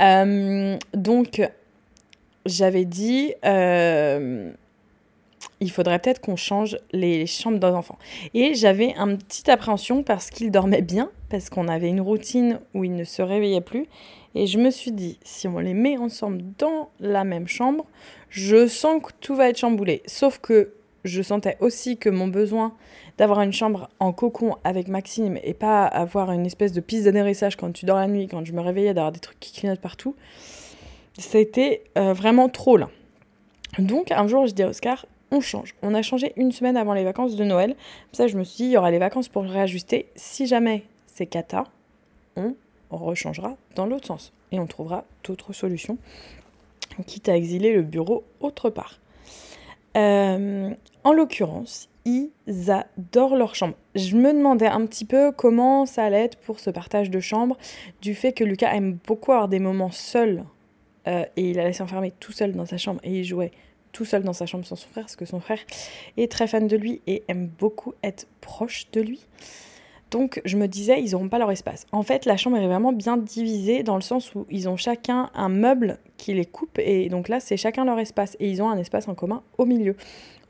Euh, 0.00 0.76
donc 0.94 1.42
j'avais 2.46 2.84
dit 2.84 3.34
euh, 3.44 4.50
il 5.60 5.70
faudrait 5.70 5.98
peut-être 5.98 6.20
qu'on 6.20 6.36
change 6.36 6.78
les 6.92 7.26
chambres 7.26 7.58
d'un 7.58 7.74
enfant. 7.74 7.98
Et 8.32 8.54
j'avais 8.54 8.94
une 8.96 9.18
petite 9.18 9.48
appréhension 9.48 10.02
parce 10.02 10.30
qu'il 10.30 10.50
dormait 10.50 10.82
bien, 10.82 11.10
parce 11.30 11.50
qu'on 11.50 11.68
avait 11.68 11.88
une 11.88 12.00
routine 12.00 12.58
où 12.74 12.84
il 12.84 12.94
ne 12.94 13.04
se 13.04 13.22
réveillait 13.22 13.60
plus. 13.60 13.86
Et 14.34 14.46
je 14.46 14.58
me 14.58 14.70
suis 14.70 14.92
dit, 14.92 15.18
si 15.22 15.46
on 15.46 15.58
les 15.58 15.74
met 15.74 15.96
ensemble 15.96 16.42
dans 16.58 16.90
la 17.00 17.24
même 17.24 17.46
chambre, 17.46 17.84
je 18.30 18.66
sens 18.66 19.02
que 19.02 19.10
tout 19.20 19.34
va 19.34 19.48
être 19.48 19.58
chamboulé. 19.58 20.02
Sauf 20.06 20.38
que 20.38 20.72
je 21.04 21.22
sentais 21.22 21.56
aussi 21.60 21.98
que 21.98 22.08
mon 22.08 22.28
besoin 22.28 22.74
d'avoir 23.18 23.42
une 23.42 23.52
chambre 23.52 23.88
en 24.00 24.12
cocon 24.12 24.56
avec 24.64 24.88
Maxime 24.88 25.38
et 25.44 25.54
pas 25.54 25.84
avoir 25.84 26.32
une 26.32 26.46
espèce 26.46 26.72
de 26.72 26.80
piste 26.80 27.04
d'adhérissage 27.04 27.56
quand 27.56 27.72
tu 27.72 27.84
dors 27.84 27.98
la 27.98 28.08
nuit, 28.08 28.26
quand 28.26 28.44
je 28.44 28.52
me 28.52 28.60
réveillais 28.60 28.94
d'avoir 28.94 29.12
des 29.12 29.20
trucs 29.20 29.38
qui 29.38 29.52
clignotent 29.52 29.80
partout, 29.80 30.16
ça 31.18 31.38
euh, 31.38 32.12
vraiment 32.12 32.48
trop 32.48 32.76
là. 32.76 32.88
Donc 33.78 34.10
un 34.10 34.26
jour, 34.26 34.46
je 34.46 34.54
dis 34.54 34.62
à 34.62 34.68
Oscar, 34.68 35.06
on 35.30 35.40
change. 35.40 35.74
On 35.82 35.94
a 35.94 36.02
changé 36.02 36.32
une 36.36 36.52
semaine 36.52 36.76
avant 36.76 36.94
les 36.94 37.04
vacances 37.04 37.36
de 37.36 37.44
Noël. 37.44 37.76
ça, 38.12 38.26
je 38.26 38.36
me 38.36 38.44
suis 38.44 38.64
dit, 38.64 38.70
il 38.70 38.72
y 38.72 38.76
aura 38.76 38.90
les 38.90 38.98
vacances 38.98 39.28
pour 39.28 39.44
réajuster. 39.44 40.06
Si 40.16 40.46
jamais 40.46 40.84
c'est 41.06 41.26
cata, 41.26 41.64
on 42.36 42.54
rechangera 42.96 43.56
dans 43.74 43.86
l'autre 43.86 44.06
sens. 44.06 44.32
Et 44.52 44.58
on 44.58 44.66
trouvera 44.66 45.04
d'autres 45.24 45.52
solutions, 45.52 45.98
quitte 47.06 47.28
à 47.28 47.36
exiler 47.36 47.72
le 47.72 47.82
bureau 47.82 48.24
autre 48.40 48.70
part. 48.70 49.00
Euh, 49.96 50.70
en 51.04 51.12
l'occurrence, 51.12 51.88
ils 52.04 52.30
adorent 52.68 53.36
leur 53.36 53.54
chambre. 53.54 53.74
Je 53.94 54.16
me 54.16 54.32
demandais 54.32 54.66
un 54.66 54.84
petit 54.86 55.04
peu 55.04 55.32
comment 55.32 55.86
ça 55.86 56.04
allait 56.04 56.24
être 56.24 56.38
pour 56.38 56.60
ce 56.60 56.70
partage 56.70 57.10
de 57.10 57.20
chambre, 57.20 57.56
du 58.02 58.14
fait 58.14 58.32
que 58.32 58.44
Lucas 58.44 58.74
aime 58.74 58.98
beaucoup 59.06 59.32
avoir 59.32 59.48
des 59.48 59.60
moments 59.60 59.90
seuls, 59.90 60.44
euh, 61.06 61.24
et 61.36 61.50
il 61.50 61.58
allait 61.58 61.72
s'enfermer 61.72 62.12
tout 62.20 62.32
seul 62.32 62.52
dans 62.52 62.66
sa 62.66 62.76
chambre, 62.76 63.00
et 63.04 63.20
il 63.20 63.24
jouait 63.24 63.52
tout 63.92 64.04
seul 64.04 64.22
dans 64.22 64.32
sa 64.32 64.46
chambre 64.46 64.66
sans 64.66 64.76
son 64.76 64.88
frère, 64.88 65.04
parce 65.04 65.16
que 65.16 65.24
son 65.24 65.40
frère 65.40 65.60
est 66.16 66.30
très 66.30 66.46
fan 66.46 66.66
de 66.66 66.76
lui 66.76 67.00
et 67.06 67.22
aime 67.28 67.46
beaucoup 67.46 67.94
être 68.02 68.26
proche 68.40 68.90
de 68.92 69.00
lui. 69.00 69.24
Donc 70.14 70.40
je 70.44 70.56
me 70.56 70.68
disais, 70.68 71.02
ils 71.02 71.10
n'auront 71.10 71.28
pas 71.28 71.40
leur 71.40 71.50
espace. 71.50 71.86
En 71.90 72.04
fait, 72.04 72.24
la 72.24 72.36
chambre 72.36 72.56
est 72.56 72.66
vraiment 72.68 72.92
bien 72.92 73.16
divisée 73.16 73.82
dans 73.82 73.96
le 73.96 74.00
sens 74.00 74.32
où 74.36 74.46
ils 74.48 74.68
ont 74.68 74.76
chacun 74.76 75.28
un 75.34 75.48
meuble 75.48 75.98
qui 76.18 76.32
les 76.34 76.44
coupe. 76.44 76.78
Et 76.78 77.08
donc 77.08 77.28
là, 77.28 77.40
c'est 77.40 77.56
chacun 77.56 77.84
leur 77.84 77.98
espace. 77.98 78.36
Et 78.38 78.48
ils 78.48 78.62
ont 78.62 78.70
un 78.70 78.78
espace 78.78 79.08
en 79.08 79.16
commun 79.16 79.42
au 79.58 79.64
milieu. 79.66 79.96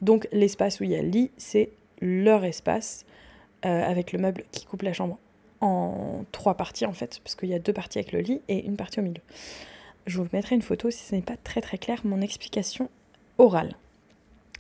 Donc 0.02 0.28
l'espace 0.32 0.80
où 0.80 0.84
il 0.84 0.90
y 0.90 0.96
a 0.96 1.00
le 1.00 1.08
lit, 1.08 1.30
c'est 1.38 1.70
leur 2.02 2.44
espace 2.44 3.06
euh, 3.64 3.82
avec 3.90 4.12
le 4.12 4.18
meuble 4.18 4.44
qui 4.52 4.66
coupe 4.66 4.82
la 4.82 4.92
chambre 4.92 5.16
en 5.62 6.26
trois 6.30 6.58
parties 6.58 6.84
en 6.84 6.92
fait, 6.92 7.22
parce 7.24 7.34
qu'il 7.34 7.48
y 7.48 7.54
a 7.54 7.58
deux 7.58 7.72
parties 7.72 8.00
avec 8.00 8.12
le 8.12 8.20
lit 8.20 8.42
et 8.48 8.66
une 8.66 8.76
partie 8.76 9.00
au 9.00 9.02
milieu. 9.02 9.22
Je 10.06 10.18
vous 10.18 10.28
mettrai 10.34 10.56
une 10.56 10.62
photo 10.62 10.90
si 10.90 11.04
ce 11.04 11.14
n'est 11.14 11.22
pas 11.22 11.38
très 11.42 11.62
très 11.62 11.78
clair 11.78 12.02
mon 12.04 12.20
explication 12.20 12.90
orale. 13.38 13.76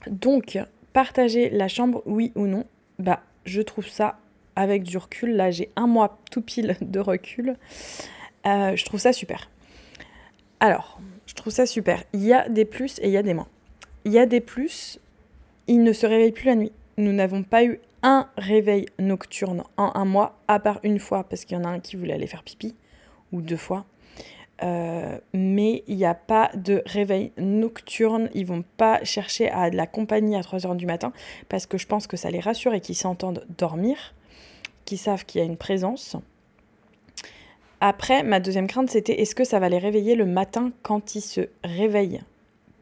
Donc, 0.06 0.58
partager 0.94 1.50
la 1.50 1.68
chambre, 1.68 2.02
oui 2.06 2.32
ou 2.36 2.46
non 2.46 2.64
Bah, 2.98 3.20
je 3.44 3.60
trouve 3.60 3.86
ça 3.86 4.16
avec 4.56 4.82
du 4.82 4.98
recul. 4.98 5.36
Là, 5.36 5.50
j'ai 5.50 5.70
un 5.76 5.86
mois 5.86 6.18
tout 6.30 6.42
pile 6.42 6.76
de 6.80 7.00
recul. 7.00 7.56
Euh, 8.46 8.76
je 8.76 8.84
trouve 8.84 9.00
ça 9.00 9.12
super. 9.12 9.50
Alors, 10.60 11.00
je 11.26 11.34
trouve 11.34 11.52
ça 11.52 11.66
super. 11.66 12.02
Il 12.12 12.22
y 12.22 12.32
a 12.32 12.48
des 12.48 12.64
plus 12.64 12.98
et 13.00 13.06
il 13.06 13.12
y 13.12 13.16
a 13.16 13.22
des 13.22 13.34
moins. 13.34 13.48
Il 14.04 14.12
y 14.12 14.18
a 14.18 14.26
des 14.26 14.40
plus, 14.40 14.98
il 15.66 15.82
ne 15.82 15.92
se 15.92 16.06
réveille 16.06 16.32
plus 16.32 16.46
la 16.46 16.56
nuit. 16.56 16.72
Nous 16.98 17.12
n'avons 17.12 17.42
pas 17.42 17.64
eu 17.64 17.80
un 18.02 18.28
réveil 18.36 18.86
nocturne 18.98 19.64
en 19.76 19.92
un 19.94 20.04
mois, 20.04 20.38
à 20.46 20.60
part 20.60 20.78
une 20.82 20.98
fois 20.98 21.24
parce 21.24 21.44
qu'il 21.44 21.56
y 21.56 21.60
en 21.60 21.64
a 21.64 21.68
un 21.68 21.80
qui 21.80 21.96
voulait 21.96 22.12
aller 22.12 22.26
faire 22.26 22.42
pipi, 22.42 22.74
ou 23.32 23.40
deux 23.40 23.56
fois. 23.56 23.86
Euh, 24.62 25.18
mais 25.32 25.82
il 25.88 25.96
n'y 25.96 26.04
a 26.04 26.14
pas 26.14 26.50
de 26.54 26.82
réveil 26.86 27.32
nocturne. 27.38 28.28
Ils 28.34 28.46
vont 28.46 28.62
pas 28.76 29.02
chercher 29.04 29.50
à 29.50 29.70
de 29.70 29.76
la 29.76 29.86
compagnie 29.86 30.36
à 30.36 30.40
3h 30.40 30.76
du 30.76 30.86
matin 30.86 31.12
parce 31.48 31.66
que 31.66 31.78
je 31.78 31.86
pense 31.86 32.06
que 32.06 32.16
ça 32.16 32.30
les 32.30 32.40
rassure 32.40 32.74
et 32.74 32.80
qu'ils 32.80 32.94
s'entendent 32.94 33.44
dormir, 33.58 34.14
qu'ils 34.84 34.98
savent 34.98 35.24
qu'il 35.24 35.40
y 35.40 35.42
a 35.42 35.46
une 35.46 35.56
présence. 35.56 36.16
Après, 37.80 38.22
ma 38.22 38.40
deuxième 38.40 38.66
crainte, 38.66 38.90
c'était 38.90 39.20
est-ce 39.20 39.34
que 39.34 39.44
ça 39.44 39.58
va 39.58 39.68
les 39.68 39.78
réveiller 39.78 40.14
le 40.14 40.24
matin 40.24 40.72
quand 40.82 41.14
ils 41.14 41.20
se 41.20 41.42
réveillent? 41.64 42.22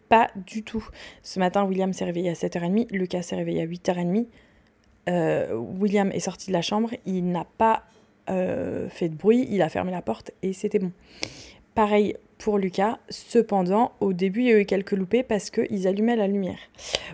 Pas 0.08 0.30
du 0.46 0.62
tout. 0.62 0.86
Ce 1.22 1.38
matin, 1.38 1.64
William 1.64 1.92
s'est 1.92 2.04
réveillé 2.04 2.30
à 2.30 2.34
7h30, 2.34 2.88
Lucas 2.92 3.22
s'est 3.22 3.36
réveillé 3.36 3.62
à 3.62 3.66
8h30. 3.66 4.26
Euh, 5.08 5.54
William 5.56 6.12
est 6.12 6.20
sorti 6.20 6.48
de 6.48 6.52
la 6.52 6.62
chambre, 6.62 6.90
il 7.06 7.30
n'a 7.32 7.44
pas 7.58 7.82
euh, 8.30 8.88
fait 8.88 9.08
de 9.08 9.16
bruit, 9.16 9.48
il 9.50 9.62
a 9.62 9.68
fermé 9.68 9.90
la 9.90 10.02
porte 10.02 10.30
et 10.42 10.52
c'était 10.52 10.78
bon. 10.78 10.92
Pareil 11.74 12.16
pour 12.38 12.58
Lucas, 12.58 12.98
cependant, 13.08 13.92
au 14.00 14.12
début, 14.12 14.40
il 14.40 14.46
y 14.46 14.52
a 14.52 14.58
eu 14.60 14.66
quelques 14.66 14.92
loupés 14.92 15.22
parce 15.22 15.50
qu'ils 15.50 15.86
allumaient 15.86 16.16
la 16.16 16.26
lumière. 16.26 16.58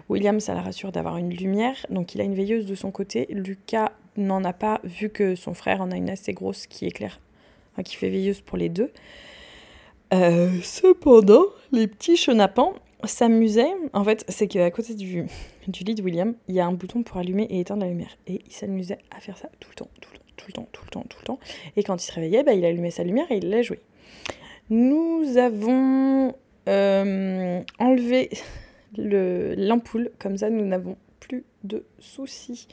William, 0.09 0.40
ça 0.40 0.54
la 0.54 0.62
rassure 0.62 0.90
d'avoir 0.90 1.18
une 1.18 1.30
lumière, 1.30 1.87
donc 1.90 2.14
il 2.14 2.21
a 2.21 2.25
une 2.25 2.35
veilleuse 2.35 2.66
de 2.66 2.75
son 2.75 2.90
côté. 2.90 3.26
Lucas 3.30 3.92
n'en 4.19 4.45
a 4.45 4.53
pas, 4.53 4.81
vu 4.85 5.09
que 5.09 5.35
son 5.35 5.55
frère 5.55 5.81
en 5.81 5.91
a 5.91 5.97
une 5.97 6.11
assez 6.11 6.33
grosse 6.33 6.67
qui 6.67 6.87
éclaire, 6.87 7.21
qui 7.85 7.97
fait 7.97 8.11
veilleuse 8.11 8.41
pour 8.41 8.59
les 8.59 8.69
deux. 8.69 8.91
Euh, 10.13 10.51
cependant, 10.63 11.45
les 11.73 11.87
petits 11.87 12.17
chenapans, 12.17 12.75
s'amusait, 13.05 13.75
en 13.93 14.03
fait, 14.03 14.25
c'est 14.29 14.49
qu'à 14.49 14.71
côté 14.71 14.95
du, 14.95 15.27
du 15.69 15.85
lit 15.85 15.95
de 15.95 16.03
William, 16.03 16.35
il 16.49 16.55
y 16.55 16.61
a 16.61 16.67
un 16.67 16.73
bouton 16.73 17.03
pour 17.03 17.19
allumer 17.19 17.45
et 17.45 17.61
éteindre 17.61 17.83
la 17.83 17.91
lumière. 17.91 18.17
Et 18.27 18.41
il 18.45 18.53
s'amusait 18.53 18.99
à 19.17 19.21
faire 19.21 19.39
ça 19.39 19.49
tout 19.61 19.71
le 19.71 19.75
temps, 19.77 19.89
tout 20.01 20.11
le 20.13 20.19
temps, 20.19 20.25
tout 20.37 20.47
le 20.49 20.53
temps, 20.53 20.69
tout 20.73 20.83
le 20.85 20.91
temps, 20.91 21.05
tout 21.09 21.19
le 21.21 21.25
temps. 21.25 21.39
Et 21.77 21.85
quand 21.85 22.03
il 22.03 22.07
se 22.07 22.13
réveillait, 22.13 22.43
bah, 22.43 22.55
il 22.55 22.65
allumait 22.65 22.91
sa 22.91 23.05
lumière 23.05 23.27
et 23.31 23.37
il 23.37 23.51
l'a 23.51 23.63
joué. 23.63 23.79
Nous 24.71 25.37
avons 25.37 26.35
euh, 26.69 27.63
enlevé 27.79 28.31
l'ampoule, 28.97 30.11
comme 30.19 30.37
ça 30.37 30.51
nous 30.51 30.65
n'avons 30.65 30.97
plus 31.21 31.45
de 31.63 31.85
soucis 31.99 32.67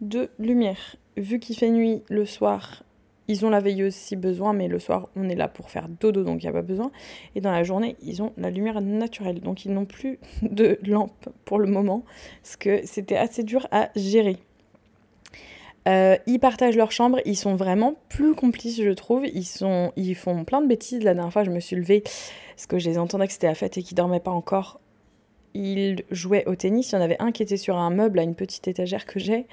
de 0.00 0.30
lumière. 0.38 0.96
Vu 1.16 1.38
qu'il 1.38 1.56
fait 1.56 1.70
nuit 1.70 2.02
le 2.08 2.24
soir, 2.24 2.82
ils 3.30 3.46
ont 3.46 3.50
la 3.50 3.60
veilleuse 3.60 3.94
si 3.94 4.16
besoin, 4.16 4.52
mais 4.52 4.66
le 4.66 4.80
soir, 4.80 5.08
on 5.14 5.28
est 5.28 5.36
là 5.36 5.46
pour 5.46 5.70
faire 5.70 5.88
dodo, 5.88 6.24
donc 6.24 6.42
il 6.42 6.46
n'y 6.46 6.50
a 6.50 6.52
pas 6.52 6.62
besoin. 6.62 6.90
Et 7.36 7.40
dans 7.40 7.52
la 7.52 7.62
journée, 7.62 7.96
ils 8.02 8.22
ont 8.22 8.32
la 8.36 8.50
lumière 8.50 8.80
naturelle. 8.80 9.40
Donc 9.40 9.64
ils 9.64 9.72
n'ont 9.72 9.84
plus 9.84 10.18
de 10.42 10.78
lampe 10.82 11.28
pour 11.44 11.58
le 11.58 11.68
moment, 11.68 12.04
parce 12.42 12.56
que 12.56 12.80
c'était 12.84 13.16
assez 13.16 13.44
dur 13.44 13.68
à 13.70 13.90
gérer. 13.94 14.36
Euh, 15.88 16.16
ils 16.26 16.40
partagent 16.40 16.76
leur 16.76 16.92
chambre, 16.92 17.20
ils 17.24 17.36
sont 17.36 17.54
vraiment 17.54 17.94
plus 18.08 18.34
complices, 18.34 18.82
je 18.82 18.90
trouve. 18.90 19.24
Ils, 19.26 19.44
font 20.14 20.44
plein 20.44 20.60
de 20.60 20.66
bêtises. 20.66 21.02
La 21.04 21.14
dernière 21.14 21.32
fois, 21.32 21.44
je 21.44 21.50
me 21.50 21.60
suis 21.60 21.76
levée 21.76 22.02
parce 22.02 22.66
que 22.66 22.78
je 22.78 22.88
les 22.88 22.98
entendais 22.98 23.28
que 23.28 23.32
c'était 23.32 23.46
la 23.46 23.54
fête 23.54 23.78
et 23.78 23.82
qu'ils 23.82 23.96
dormaient 23.96 24.20
pas 24.20 24.32
encore. 24.32 24.80
Ils 25.54 26.04
jouaient 26.10 26.46
au 26.46 26.54
tennis. 26.56 26.90
Il 26.90 26.96
y 26.96 26.98
en 26.98 27.00
avait 27.00 27.20
un 27.20 27.32
qui 27.32 27.42
était 27.44 27.56
sur 27.56 27.76
un 27.76 27.90
meuble 27.90 28.18
à 28.18 28.22
une 28.22 28.34
petite 28.34 28.68
étagère 28.68 29.06
que 29.06 29.18
j'ai 29.18 29.46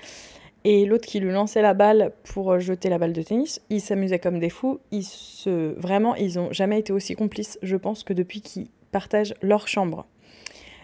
et 0.64 0.86
l'autre 0.86 1.06
qui 1.06 1.20
lui 1.20 1.32
lançait 1.32 1.62
la 1.62 1.74
balle 1.74 2.12
pour 2.24 2.60
jeter 2.60 2.90
la 2.90 2.98
balle 2.98 3.14
de 3.14 3.22
tennis. 3.22 3.62
Ils 3.70 3.82
s'amusaient 3.82 4.20
comme 4.20 4.40
des 4.40 4.50
fous. 4.50 4.80
Ils 4.92 5.04
se... 5.04 5.74
Vraiment, 5.80 6.16
ils 6.16 6.36
n'ont 6.36 6.52
jamais 6.52 6.80
été 6.80 6.92
aussi 6.92 7.16
complices, 7.16 7.58
je 7.62 7.76
pense, 7.76 8.04
que 8.04 8.14
depuis 8.14 8.42
qu'ils 8.42 8.68
partagent 8.92 9.34
leur 9.42 9.68
chambre. 9.68 10.06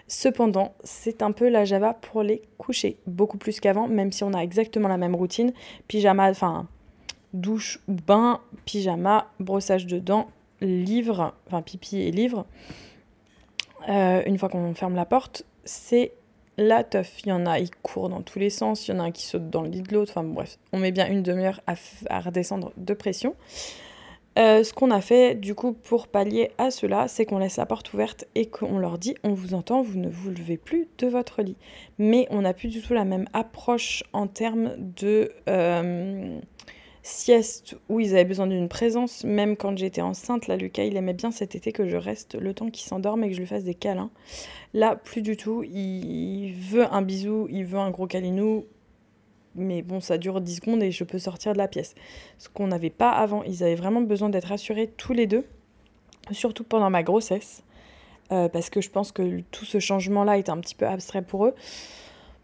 Cependant, 0.08 0.74
c'est 0.84 1.22
un 1.22 1.32
peu 1.32 1.50
la 1.50 1.66
Java 1.66 1.94
pour 1.94 2.24
les 2.24 2.42
coucher, 2.58 2.98
beaucoup 3.08 3.38
plus 3.38 3.60
qu'avant, 3.60 3.88
même 3.88 4.12
si 4.12 4.24
on 4.24 4.34
a 4.34 4.40
exactement 4.40 4.88
la 4.88 4.98
même 4.98 5.16
routine. 5.16 5.54
Pyjama, 5.88 6.30
enfin, 6.30 6.68
douche 7.34 7.80
ou 7.88 7.94
bain, 7.94 8.42
pyjama, 8.66 9.32
brossage 9.40 9.88
de 9.88 10.00
dents, 10.00 10.28
livre, 10.62 11.34
enfin 11.48 11.62
pipi 11.62 12.02
et 12.02 12.12
livre. 12.12 12.46
Euh, 13.90 14.22
une 14.26 14.38
fois 14.38 14.50
qu'on 14.50 14.74
ferme 14.76 14.96
la 14.96 15.06
porte, 15.06 15.46
c'est 15.66 16.12
la 16.58 16.84
teuf, 16.84 17.22
il 17.26 17.30
y 17.30 17.32
en 17.32 17.46
a, 17.46 17.60
ils 17.60 17.72
courent 17.82 18.10
dans 18.10 18.22
tous 18.22 18.40
les 18.40 18.50
sens, 18.50 18.88
il 18.88 18.92
y 18.92 18.94
en 18.94 19.00
a 19.00 19.04
un 19.04 19.12
qui 19.12 19.26
saute 19.26 19.50
dans 19.50 19.62
le 19.62 19.70
lit 19.70 19.82
de 19.82 19.94
l'autre, 19.94 20.12
enfin 20.16 20.24
bref, 20.24 20.58
on 20.72 20.80
met 20.80 20.92
bien 20.92 21.08
une 21.10 21.24
demi-heure 21.24 21.62
à, 21.68 22.20
redescendre 22.20 22.72
de 22.78 22.94
pression. 22.94 23.36
Euh, 24.40 24.64
ce 24.64 24.74
qu'on 24.74 24.90
a 24.90 25.00
fait 25.00 25.36
du 25.36 25.54
coup 25.54 25.74
pour 25.74 26.08
pallier 26.08 26.52
à 26.58 26.72
cela, 26.72 27.08
c'est 27.08 27.26
qu'on 27.26 27.38
laisse 27.38 27.58
la 27.58 27.68
porte 27.68 27.94
ouverte 27.94 28.26
et 28.34 28.48
qu'on 28.48 28.80
leur 28.80 28.98
dit 28.98 29.16
on 29.24 29.34
vous 29.34 29.54
entend, 29.54 29.84
vous 29.84 30.00
ne 30.00 30.10
vous 30.10 30.32
levez 30.32 30.58
plus 30.58 30.88
de 30.98 31.08
votre 31.08 31.44
lit. 31.44 31.56
Mais 32.00 32.28
on 32.32 32.42
n'a 32.42 32.54
plus 32.54 32.70
du 32.70 32.82
tout 32.82 32.96
la 32.96 33.06
même 33.06 33.28
approche 33.34 34.04
en 34.12 34.26
termes 34.26 34.72
de 34.78 35.32
euh, 35.48 36.40
sieste 37.04 37.76
où 37.90 38.00
ils 38.00 38.14
avaient 38.14 38.26
besoin 38.26 38.48
d'une 38.48 38.70
présence. 38.70 39.24
Même 39.24 39.56
quand 39.58 39.78
j'étais 39.78 40.02
enceinte, 40.02 40.48
là, 40.48 40.56
Lucas, 40.56 40.86
il 40.86 40.98
aimait 40.98 41.14
bien 41.14 41.32
cet 41.32 41.54
été 41.54 41.72
que 41.72 41.88
je 41.88 41.98
reste 41.98 42.36
le 42.36 42.54
temps 42.54 42.70
qu'il 42.70 42.88
s'endorme 42.88 43.24
et 43.24 43.28
que 43.28 43.36
je 43.36 43.40
lui 43.40 43.46
fasse 43.46 43.66
des 43.66 43.76
câlins. 43.76 44.10
Là, 44.74 44.96
plus 44.96 45.22
du 45.22 45.38
tout. 45.38 45.64
Il 45.64 46.54
veut 46.54 46.92
un 46.92 47.02
bisou, 47.02 47.48
il 47.52 47.66
veut 47.66 47.80
un 47.80 47.92
gros 47.92 48.08
câlinou. 48.08 48.66
Mais 49.56 49.84
bon, 49.84 50.00
ça 50.00 50.18
dure 50.18 50.42
10 50.42 50.56
secondes 50.56 50.82
et 50.82 50.92
je 50.92 51.04
peux 51.04 51.20
sortir 51.20 51.54
de 51.54 51.60
la 51.60 51.68
pièce. 51.68 51.94
Ce 52.40 52.50
qu'on 52.50 52.68
n'avait 52.68 52.90
pas 52.90 53.12
avant. 53.12 53.44
Ils 53.44 53.64
avaient 53.64 53.76
vraiment 53.76 54.02
besoin 54.02 54.30
d'être 54.30 54.48
rassurés 54.48 54.88
tous 54.98 55.14
les 55.14 55.28
deux. 55.28 55.46
Surtout 56.32 56.64
pendant 56.64 56.90
ma 56.90 57.04
grossesse. 57.04 57.64
Euh, 58.32 58.48
parce 58.48 58.70
que 58.70 58.82
je 58.82 58.90
pense 58.90 59.12
que 59.12 59.42
tout 59.52 59.66
ce 59.66 59.80
changement-là 59.80 60.38
était 60.38 60.50
un 60.50 60.60
petit 60.60 60.76
peu 60.76 60.88
abstrait 60.88 61.22
pour 61.22 61.46
eux. 61.46 61.54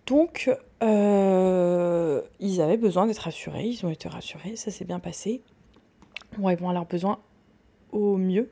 Donc, 0.05 0.49
euh, 0.81 2.21
ils 2.39 2.61
avaient 2.61 2.77
besoin 2.77 3.05
d'être 3.05 3.19
rassurés, 3.19 3.65
ils 3.65 3.85
ont 3.85 3.89
été 3.89 4.07
rassurés, 4.07 4.55
ça 4.55 4.71
s'est 4.71 4.85
bien 4.85 4.99
passé. 4.99 5.41
On 6.41 6.45
répond 6.45 6.69
à 6.69 6.73
leurs 6.73 6.85
besoins 6.85 7.19
au 7.91 8.17
mieux 8.17 8.49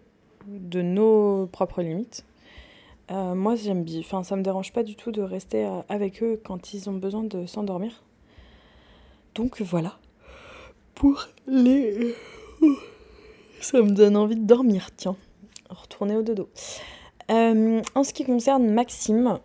de 0.47 0.81
nos 0.81 1.47
propres 1.47 1.81
limites. 1.81 2.25
Euh, 3.09 3.35
moi, 3.35 3.55
j'aime 3.55 3.83
bien, 3.83 3.99
enfin, 4.01 4.23
ça 4.23 4.35
me 4.35 4.43
dérange 4.43 4.73
pas 4.73 4.83
du 4.83 4.95
tout 4.95 5.11
de 5.11 5.21
rester 5.21 5.65
euh, 5.65 5.81
avec 5.87 6.21
eux 6.21 6.39
quand 6.43 6.73
ils 6.73 6.89
ont 6.89 6.93
besoin 6.93 7.23
de 7.23 7.45
s'endormir. 7.45 8.03
Donc 9.33 9.61
voilà. 9.61 9.97
Pour 10.95 11.27
les. 11.47 12.15
Ça 13.61 13.81
me 13.81 13.91
donne 13.91 14.17
envie 14.17 14.35
de 14.35 14.45
dormir, 14.45 14.89
tiens. 14.95 15.15
Retourner 15.69 16.15
au 16.15 16.21
dodo. 16.21 16.49
en 17.29 18.03
ce 18.03 18.13
qui 18.13 18.25
concerne 18.25 18.69
Maxime, 18.69 19.39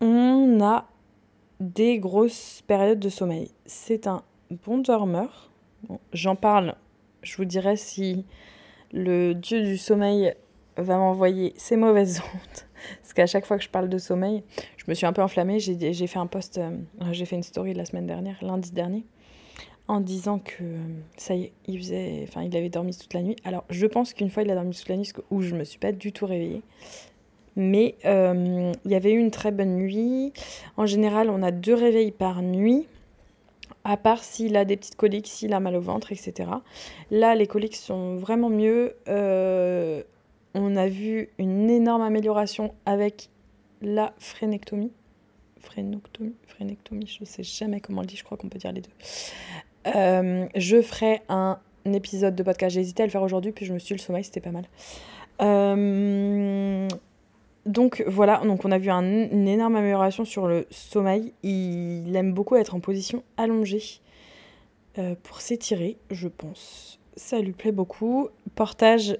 on 0.00 0.60
a 0.62 0.89
des 1.60 1.98
grosses 1.98 2.62
périodes 2.66 2.98
de 2.98 3.08
sommeil. 3.08 3.50
C'est 3.66 4.06
un 4.06 4.22
bon 4.64 4.78
dormeur. 4.78 5.50
J'en 6.12 6.34
parle, 6.34 6.74
je 7.22 7.36
vous 7.36 7.44
dirai 7.44 7.76
si 7.76 8.24
le 8.92 9.34
dieu 9.34 9.62
du 9.62 9.76
sommeil 9.76 10.34
va 10.76 10.96
m'envoyer 10.96 11.52
ses 11.56 11.76
mauvaises 11.76 12.20
ondes. 12.34 12.64
Parce 13.02 13.12
qu'à 13.12 13.26
chaque 13.26 13.44
fois 13.44 13.58
que 13.58 13.64
je 13.64 13.68
parle 13.68 13.90
de 13.90 13.98
sommeil, 13.98 14.42
je 14.78 14.84
me 14.88 14.94
suis 14.94 15.06
un 15.06 15.12
peu 15.12 15.22
enflammée. 15.22 15.60
J'ai 15.60 16.06
fait 16.06 16.18
un 16.18 16.26
post, 16.26 16.58
euh, 16.58 16.78
j'ai 17.12 17.26
fait 17.26 17.36
une 17.36 17.42
story 17.42 17.74
la 17.74 17.84
semaine 17.84 18.06
dernière, 18.06 18.36
lundi 18.42 18.72
dernier, 18.72 19.04
en 19.86 20.00
disant 20.00 20.38
que 20.38 20.62
euh, 20.62 20.76
ça 21.18 21.34
y 21.34 21.44
est, 21.44 21.52
il, 21.66 21.78
faisait, 21.78 22.24
enfin, 22.26 22.42
il 22.42 22.56
avait 22.56 22.70
dormi 22.70 22.96
toute 22.96 23.12
la 23.12 23.22
nuit. 23.22 23.36
Alors, 23.44 23.64
je 23.68 23.86
pense 23.86 24.14
qu'une 24.14 24.30
fois, 24.30 24.42
il 24.42 24.50
a 24.50 24.54
dormi 24.54 24.74
toute 24.74 24.88
la 24.88 24.96
nuit 24.96 25.12
où 25.30 25.42
je 25.42 25.54
me 25.54 25.64
suis 25.64 25.78
pas 25.78 25.92
du 25.92 26.12
tout 26.12 26.24
réveillée. 26.24 26.62
Mais 27.56 27.96
euh, 28.04 28.72
il 28.84 28.90
y 28.90 28.94
avait 28.94 29.12
eu 29.12 29.18
une 29.18 29.30
très 29.30 29.50
bonne 29.50 29.76
nuit. 29.76 30.32
En 30.76 30.86
général, 30.86 31.30
on 31.30 31.42
a 31.42 31.50
deux 31.50 31.74
réveils 31.74 32.12
par 32.12 32.42
nuit, 32.42 32.86
à 33.84 33.96
part 33.96 34.22
s'il 34.22 34.56
a 34.56 34.64
des 34.64 34.76
petites 34.76 34.96
coliques, 34.96 35.26
s'il 35.26 35.52
a 35.52 35.60
mal 35.60 35.76
au 35.76 35.80
ventre, 35.80 36.12
etc. 36.12 36.50
Là, 37.10 37.34
les 37.34 37.46
coliques 37.46 37.76
sont 37.76 38.16
vraiment 38.16 38.50
mieux. 38.50 38.94
Euh, 39.08 40.02
on 40.54 40.76
a 40.76 40.88
vu 40.88 41.28
une 41.38 41.70
énorme 41.70 42.02
amélioration 42.02 42.74
avec 42.86 43.28
la 43.82 44.12
frénectomie. 44.18 44.92
Frénectomie, 45.60 46.34
frénectomie, 46.46 47.06
je 47.06 47.20
ne 47.20 47.26
sais 47.26 47.42
jamais 47.42 47.80
comment 47.80 47.98
on 47.98 48.02
le 48.02 48.06
dit, 48.06 48.16
je 48.16 48.24
crois 48.24 48.38
qu'on 48.38 48.48
peut 48.48 48.58
dire 48.58 48.72
les 48.72 48.80
deux. 48.80 48.90
Euh, 49.94 50.46
je 50.54 50.80
ferai 50.80 51.20
un 51.28 51.58
épisode 51.84 52.34
de 52.34 52.42
podcast. 52.42 52.74
J'ai 52.74 52.80
hésité 52.80 53.02
à 53.02 53.06
le 53.06 53.12
faire 53.12 53.22
aujourd'hui, 53.22 53.52
puis 53.52 53.66
je 53.66 53.72
me 53.72 53.78
suis 53.78 53.94
le 53.94 54.00
sommeil, 54.00 54.24
c'était 54.24 54.40
pas 54.40 54.52
mal. 54.52 54.64
Donc 57.70 58.02
voilà, 58.06 58.42
on 58.44 58.72
a 58.72 58.78
vu 58.78 58.90
une 58.90 59.46
énorme 59.46 59.76
amélioration 59.76 60.24
sur 60.24 60.48
le 60.48 60.66
sommeil. 60.70 61.32
Il 61.44 62.14
aime 62.16 62.32
beaucoup 62.32 62.56
être 62.56 62.74
en 62.74 62.80
position 62.80 63.22
allongée 63.36 64.00
euh, 64.98 65.14
pour 65.22 65.40
s'étirer, 65.40 65.96
je 66.10 66.26
pense. 66.26 66.98
Ça 67.14 67.38
lui 67.38 67.52
plaît 67.52 67.70
beaucoup. 67.70 68.28
Portage, 68.56 69.18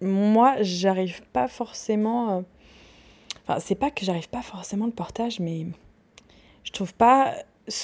moi, 0.00 0.56
j'arrive 0.60 1.22
pas 1.32 1.46
forcément. 1.46 2.38
Euh, 2.38 2.40
enfin, 3.44 3.60
c'est 3.60 3.76
pas 3.76 3.92
que 3.92 4.04
j'arrive 4.04 4.28
pas 4.28 4.42
forcément 4.42 4.86
le 4.86 4.92
portage, 4.92 5.38
mais 5.38 5.66
je 6.64 6.72
trouve 6.72 6.92
pas. 6.92 7.34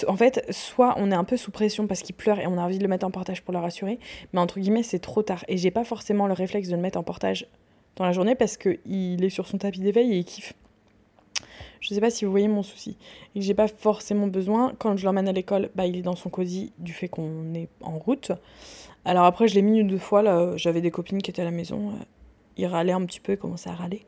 En 0.09 0.17
fait, 0.17 0.45
soit 0.51 0.95
on 0.97 1.13
est 1.13 1.15
un 1.15 1.23
peu 1.23 1.37
sous 1.37 1.53
pression 1.53 1.87
parce 1.87 2.03
qu'il 2.03 2.17
pleure 2.17 2.41
et 2.41 2.49
on 2.49 2.59
a 2.59 2.63
envie 2.63 2.79
de 2.79 2.83
le 2.83 2.89
mettre 2.89 3.07
en 3.07 3.13
portage 3.13 3.45
pour 3.45 3.55
le 3.55 3.61
rassurer, 3.61 4.01
mais 4.33 4.41
entre 4.41 4.59
guillemets, 4.59 4.83
c'est 4.83 4.99
trop 4.99 5.23
tard. 5.23 5.45
Et 5.47 5.59
j'ai 5.59 5.71
pas 5.71 5.85
forcément 5.85 6.27
le 6.27 6.33
réflexe 6.33 6.69
de 6.69 6.75
le 6.75 6.83
mettre 6.83 6.99
en 6.99 7.05
portage 7.05 7.47
dans 7.97 8.05
la 8.05 8.13
journée 8.13 8.35
parce 8.35 8.57
qu'il 8.57 9.25
est 9.25 9.31
sur 9.31 9.47
son 9.47 9.59
tapis 9.59 9.81
d'éveil 9.81 10.13
et 10.13 10.19
il 10.19 10.25
kiffe. 10.25 10.55
Je 11.81 11.95
sais 11.95 12.01
pas 12.01 12.11
si 12.11 12.25
vous 12.25 12.31
voyez 12.31 12.49
mon 12.49 12.63
souci. 12.63 12.97
Et 13.35 13.41
j'ai 13.41 13.55
pas 13.55 13.69
forcément 13.69 14.27
besoin. 14.27 14.75
Quand 14.79 14.97
je 14.97 15.05
l'emmène 15.05 15.29
à 15.29 15.33
l'école, 15.33 15.71
bah, 15.75 15.87
il 15.87 15.97
est 15.97 16.03
dans 16.03 16.17
son 16.17 16.31
cosy 16.31 16.73
du 16.79 16.93
fait 16.93 17.09
qu'on 17.09 17.55
est 17.55 17.69
en 17.81 17.99
route. 17.99 18.33
Alors 19.05 19.25
après, 19.25 19.47
je 19.47 19.55
l'ai 19.55 19.63
mis 19.63 19.79
une 19.79 19.87
deux 19.87 19.99
fois. 19.99 20.57
J'avais 20.57 20.81
des 20.81 20.91
copines 20.91 21.23
qui 21.23 21.31
étaient 21.31 21.43
à 21.43 21.45
la 21.45 21.51
maison. 21.51 21.91
Euh, 21.91 22.05
il 22.57 22.67
râlait 22.67 22.93
un 22.93 23.05
petit 23.05 23.21
peu, 23.21 23.33
il 23.33 23.39
commençait 23.39 23.71
à 23.71 23.75
râler. 23.75 24.05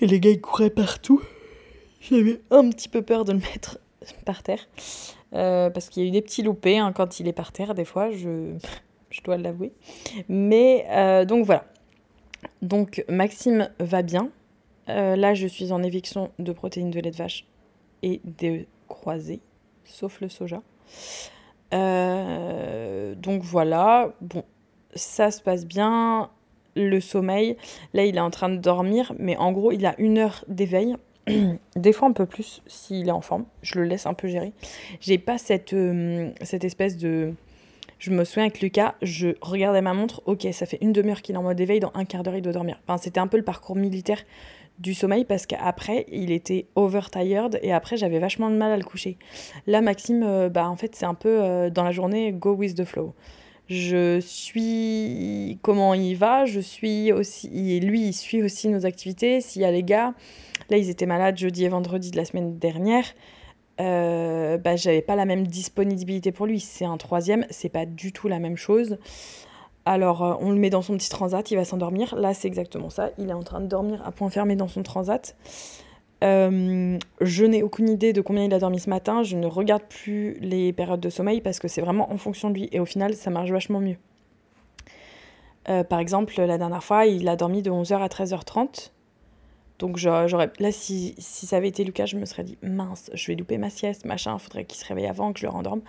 Et 0.00 0.06
les 0.06 0.20
gars, 0.20 0.30
ils 0.30 0.40
couraient 0.40 0.70
partout. 0.70 1.22
J'avais 2.00 2.40
un 2.50 2.68
petit 2.68 2.88
peu 2.88 3.02
peur 3.02 3.24
de 3.24 3.32
le 3.32 3.38
mettre 3.38 3.78
par 4.26 4.42
terre. 4.42 4.68
Euh, 5.34 5.70
parce 5.70 5.88
qu'il 5.88 6.02
y 6.02 6.06
a 6.06 6.08
eu 6.08 6.12
des 6.12 6.20
petits 6.20 6.42
loupés 6.42 6.78
hein, 6.78 6.92
quand 6.92 7.18
il 7.18 7.28
est 7.28 7.32
par 7.32 7.52
terre, 7.52 7.74
des 7.74 7.86
fois, 7.86 8.10
je, 8.10 8.54
je 9.10 9.22
dois 9.22 9.38
l'avouer. 9.38 9.72
Mais 10.28 10.86
euh, 10.90 11.24
donc 11.24 11.46
voilà. 11.46 11.64
Donc 12.60 13.04
Maxime 13.08 13.68
va 13.78 14.02
bien. 14.02 14.30
Euh, 14.88 15.16
là, 15.16 15.34
je 15.34 15.46
suis 15.46 15.72
en 15.72 15.82
éviction 15.82 16.30
de 16.38 16.52
protéines 16.52 16.90
de 16.90 17.00
lait 17.00 17.10
de 17.10 17.16
vache 17.16 17.46
et 18.02 18.20
de 18.24 18.66
croisés, 18.88 19.40
sauf 19.84 20.20
le 20.20 20.28
soja. 20.28 20.62
Euh, 21.72 23.14
donc 23.14 23.42
voilà, 23.42 24.12
bon, 24.20 24.44
ça 24.94 25.30
se 25.30 25.40
passe 25.40 25.66
bien. 25.66 26.30
Le 26.74 27.00
sommeil, 27.00 27.56
là, 27.92 28.04
il 28.04 28.16
est 28.16 28.20
en 28.20 28.30
train 28.30 28.48
de 28.48 28.56
dormir, 28.56 29.12
mais 29.18 29.36
en 29.36 29.52
gros, 29.52 29.72
il 29.72 29.84
a 29.84 29.94
une 29.98 30.18
heure 30.18 30.44
d'éveil. 30.48 30.96
Des 31.76 31.92
fois 31.92 32.08
un 32.08 32.12
peu 32.12 32.26
plus 32.26 32.62
s'il 32.66 33.08
est 33.08 33.12
en 33.12 33.20
forme. 33.20 33.44
Je 33.62 33.78
le 33.78 33.84
laisse 33.84 34.06
un 34.06 34.14
peu 34.14 34.26
gérer. 34.26 34.52
J'ai 35.00 35.18
pas 35.18 35.38
cette, 35.38 35.74
euh, 35.74 36.30
cette 36.40 36.64
espèce 36.64 36.96
de 36.96 37.34
je 38.02 38.10
me 38.10 38.24
souviens 38.24 38.42
avec 38.42 38.60
Lucas, 38.60 38.96
je 39.00 39.28
regardais 39.40 39.80
ma 39.80 39.94
montre, 39.94 40.22
ok, 40.26 40.48
ça 40.50 40.66
fait 40.66 40.78
une 40.80 40.92
demi-heure 40.92 41.22
qu'il 41.22 41.36
est 41.36 41.38
en 41.38 41.44
mode 41.44 41.60
éveil, 41.60 41.78
dans 41.78 41.92
un 41.94 42.04
quart 42.04 42.24
d'heure 42.24 42.34
il 42.34 42.42
doit 42.42 42.52
dormir. 42.52 42.80
C'était 43.00 43.20
un 43.20 43.28
peu 43.28 43.36
le 43.36 43.44
parcours 43.44 43.76
militaire 43.76 44.18
du 44.80 44.92
sommeil 44.92 45.24
parce 45.24 45.46
qu'après 45.46 46.06
il 46.10 46.32
était 46.32 46.66
overtired 46.74 47.60
et 47.62 47.72
après 47.72 47.96
j'avais 47.96 48.18
vachement 48.18 48.50
de 48.50 48.56
mal 48.56 48.72
à 48.72 48.76
le 48.76 48.82
coucher. 48.82 49.18
Là, 49.68 49.82
Maxime, 49.82 50.24
euh, 50.24 50.48
bah 50.48 50.68
en 50.68 50.74
fait 50.74 50.96
c'est 50.96 51.06
un 51.06 51.14
peu 51.14 51.28
euh, 51.28 51.70
dans 51.70 51.84
la 51.84 51.92
journée 51.92 52.32
go 52.32 52.54
with 52.54 52.74
the 52.74 52.84
flow. 52.84 53.14
Je 53.68 54.18
suis 54.18 55.60
comment 55.62 55.94
il 55.94 56.14
va, 56.14 56.44
je 56.44 56.58
suis 56.58 57.12
aussi, 57.12 57.78
lui 57.78 58.08
il 58.08 58.14
suit 58.14 58.42
aussi 58.42 58.68
nos 58.68 58.84
activités. 58.84 59.40
S'il 59.40 59.62
y 59.62 59.64
a 59.64 59.70
les 59.70 59.84
gars, 59.84 60.12
là 60.70 60.76
ils 60.76 60.90
étaient 60.90 61.06
malades 61.06 61.38
jeudi 61.38 61.66
et 61.66 61.68
vendredi 61.68 62.10
de 62.10 62.16
la 62.16 62.24
semaine 62.24 62.58
dernière. 62.58 63.04
Euh, 63.80 64.58
bah, 64.58 64.76
j'avais 64.76 65.02
pas 65.02 65.16
la 65.16 65.24
même 65.24 65.46
disponibilité 65.46 66.32
pour 66.32 66.46
lui. 66.46 66.60
C'est 66.60 66.84
un 66.84 66.96
troisième, 66.96 67.46
c'est 67.50 67.68
pas 67.68 67.86
du 67.86 68.12
tout 68.12 68.28
la 68.28 68.38
même 68.38 68.56
chose. 68.56 68.98
Alors, 69.84 70.22
euh, 70.22 70.34
on 70.40 70.50
le 70.50 70.58
met 70.58 70.70
dans 70.70 70.82
son 70.82 70.96
petit 70.96 71.10
transat, 71.10 71.50
il 71.50 71.56
va 71.56 71.64
s'endormir. 71.64 72.14
Là, 72.16 72.34
c'est 72.34 72.48
exactement 72.48 72.90
ça. 72.90 73.10
Il 73.18 73.30
est 73.30 73.34
en 73.34 73.42
train 73.42 73.60
de 73.60 73.66
dormir 73.66 74.02
à 74.06 74.12
point 74.12 74.30
fermé 74.30 74.54
dans 74.56 74.68
son 74.68 74.82
transat. 74.82 75.36
Euh, 76.22 76.98
je 77.20 77.44
n'ai 77.44 77.64
aucune 77.64 77.88
idée 77.88 78.12
de 78.12 78.20
combien 78.20 78.44
il 78.44 78.54
a 78.54 78.60
dormi 78.60 78.78
ce 78.78 78.88
matin. 78.88 79.24
Je 79.24 79.36
ne 79.36 79.46
regarde 79.46 79.82
plus 79.82 80.38
les 80.40 80.72
périodes 80.72 81.00
de 81.00 81.10
sommeil 81.10 81.40
parce 81.40 81.58
que 81.58 81.66
c'est 81.66 81.80
vraiment 81.80 82.12
en 82.12 82.16
fonction 82.16 82.50
de 82.50 82.54
lui. 82.54 82.68
Et 82.70 82.78
au 82.78 82.84
final, 82.84 83.14
ça 83.14 83.30
marche 83.30 83.50
vachement 83.50 83.80
mieux. 83.80 83.96
par 85.88 85.98
exemple, 85.98 86.40
la 86.40 86.58
dernière 86.58 86.84
fois, 86.84 87.06
il 87.06 87.28
a 87.28 87.34
dormi 87.34 87.62
de 87.62 87.70
11h 87.70 87.94
à 87.94 88.06
13h30. 88.06 88.92
Donc 89.78 89.96
j'aurais 89.96 90.50
là 90.58 90.70
si, 90.70 91.14
si, 91.18 91.46
ça 91.46 91.56
avait 91.56 91.68
été 91.68 91.82
Lucas, 91.82 92.06
je 92.06 92.16
me 92.16 92.24
serais 92.24 92.44
dit 92.44 92.56
mince, 92.62 93.10
je 93.14 93.26
vais 93.26 93.34
louper 93.34 93.58
ma 93.58 93.70
sieste, 93.70 94.04
machin, 94.04 94.38
faudrait 94.38 94.64
qu'il 94.64 94.78
se 94.78 94.86
réveille 94.86 95.06
avant 95.06 95.32
que 95.32 95.40
je 95.40 95.46
le 95.46 95.50
rendorme. 95.50 95.80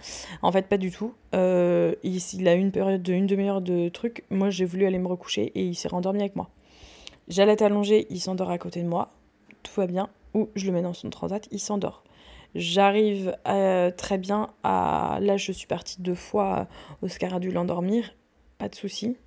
En 0.42 0.52
fait, 0.52 0.68
pas 0.68 0.78
du 0.78 0.90
tout. 0.90 1.14
Euh, 1.36 1.94
il, 2.04 2.48
a 2.48 2.56
eu 2.56 2.60
une 2.60 2.72
période 2.72 3.04
de 3.04 3.14
une 3.14 3.28
demi-heure 3.28 3.62
de 3.62 3.90
truc. 3.90 4.24
Moi, 4.30 4.50
j'ai 4.50 4.66
voulu 4.66 4.86
aller 4.86 4.98
me 4.98 5.08
recoucher 5.08 5.52
et 5.56 5.64
il 5.64 5.76
s'est 5.76 5.90
rendormi 5.90 6.22
avec 6.22 6.36
moi. 6.36 6.50
J'allais 7.28 7.56
t'allonger, 7.56 8.08
il 8.10 8.20
s'endort 8.20 8.50
à 8.50 8.58
côté 8.58 8.82
de 8.82 8.88
moi, 8.88 9.10
tout 9.62 9.74
va 9.76 9.88
bien. 9.88 10.10
Ou 10.34 10.50
je 10.56 10.66
le 10.66 10.72
mets 10.72 10.82
dans 10.82 10.94
son 10.94 11.12
transat, 11.12 11.48
il 11.52 11.60
s'endort. 11.60 12.04
J'arrive 12.56 13.36
euh, 13.48 13.92
très 13.92 14.18
bien 14.18 14.50
à. 14.64 15.20
Là, 15.22 15.38
je 15.38 15.52
suis 15.52 15.68
partie 15.68 16.02
deux 16.02 16.16
fois. 16.16 16.68
Oscar 17.02 17.36
a 17.36 17.40
dû 17.40 17.52
l'endormir, 17.52 18.16
pas 18.58 18.70
de 18.70 18.76
souci. 18.76 19.18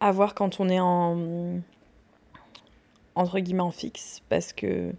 À 0.00 0.12
voir 0.12 0.34
quand 0.34 0.60
on 0.60 0.68
est 0.68 0.80
en 0.80 1.60
entre 3.14 3.38
guillemets 3.38 3.62
en 3.62 3.70
fixe 3.70 4.22
parce 4.28 4.52
que 4.52 4.92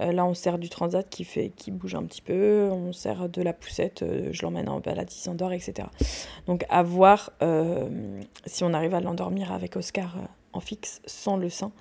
euh, 0.00 0.12
là 0.12 0.24
on 0.24 0.34
sert 0.34 0.58
du 0.58 0.68
transat 0.68 1.08
qui 1.08 1.24
fait 1.24 1.52
qui 1.54 1.70
bouge 1.70 1.94
un 1.94 2.02
petit 2.04 2.22
peu, 2.22 2.68
on 2.72 2.92
sert 2.92 3.28
de 3.28 3.42
la 3.42 3.52
poussette, 3.52 4.02
euh, 4.02 4.28
je 4.32 4.42
l'emmène 4.42 4.68
en 4.68 4.80
balade, 4.80 5.10
il 5.12 5.18
s'endort, 5.18 5.52
etc. 5.52 5.88
Donc 6.46 6.64
à 6.68 6.82
voir 6.82 7.32
euh, 7.42 8.20
si 8.46 8.64
on 8.64 8.74
arrive 8.74 8.94
à 8.94 9.00
l'endormir 9.00 9.52
avec 9.52 9.76
Oscar 9.76 10.16
en 10.52 10.60
fixe 10.60 11.00
sans 11.04 11.36
le 11.36 11.48
sein. 11.48 11.72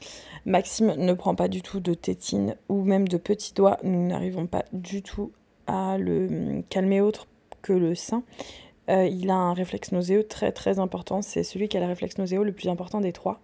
Maxime 0.45 0.95
ne 0.97 1.13
prend 1.13 1.35
pas 1.35 1.47
du 1.47 1.61
tout 1.61 1.79
de 1.79 1.93
tétine 1.93 2.55
ou 2.69 2.83
même 2.83 3.07
de 3.07 3.17
petits 3.17 3.53
doigts, 3.53 3.77
nous 3.83 4.07
n'arrivons 4.07 4.47
pas 4.47 4.65
du 4.73 5.01
tout 5.01 5.31
à 5.67 5.97
le 5.97 6.27
hum, 6.27 6.63
calmer 6.69 7.01
autre 7.01 7.27
que 7.61 7.73
le 7.73 7.95
sein. 7.95 8.23
il 8.89 9.29
a 9.29 9.35
un 9.35 9.53
réflexe 9.53 9.91
nauséeux 9.91 10.23
très 10.23 10.51
très 10.51 10.79
important, 10.79 11.21
c'est 11.21 11.43
celui 11.43 11.67
qui 11.69 11.77
a 11.77 11.79
le 11.79 11.85
réflexe 11.85 12.17
nauséeux 12.17 12.43
le 12.43 12.51
plus 12.51 12.67
important 12.67 12.99
des 12.99 13.13
trois. 13.13 13.39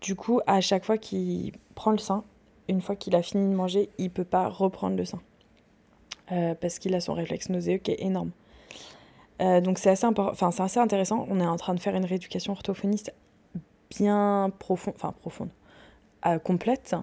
Du 0.00 0.14
coup, 0.14 0.40
à 0.46 0.60
chaque 0.60 0.84
fois 0.84 0.98
qu'il 0.98 1.52
prend 1.74 1.90
le 1.90 1.98
sein, 1.98 2.24
une 2.68 2.80
fois 2.80 2.96
qu'il 2.96 3.14
a 3.14 3.22
fini 3.22 3.48
de 3.48 3.54
manger, 3.54 3.88
il 3.98 4.10
peut 4.10 4.24
pas 4.24 4.48
reprendre 4.48 4.96
le 4.96 5.04
sein. 5.04 5.20
Euh, 6.32 6.54
parce 6.56 6.80
qu'il 6.80 6.94
a 6.94 7.00
son 7.00 7.14
réflexe 7.14 7.48
nauséeux 7.50 7.78
qui 7.78 7.92
est 7.92 8.02
énorme. 8.02 8.32
Euh, 9.40 9.60
donc 9.60 9.78
c'est 9.78 9.90
assez, 9.90 10.06
assez 10.06 10.80
intéressant. 10.80 11.26
On 11.30 11.40
est 11.40 11.46
en 11.46 11.56
train 11.56 11.74
de 11.74 11.80
faire 11.80 11.94
une 11.94 12.04
rééducation 12.04 12.52
orthophoniste 12.52 13.14
bien 13.90 14.50
profonde, 14.58 14.94
enfin 14.96 15.12
profonde, 15.12 15.50
euh, 16.26 16.38
complète. 16.38 16.96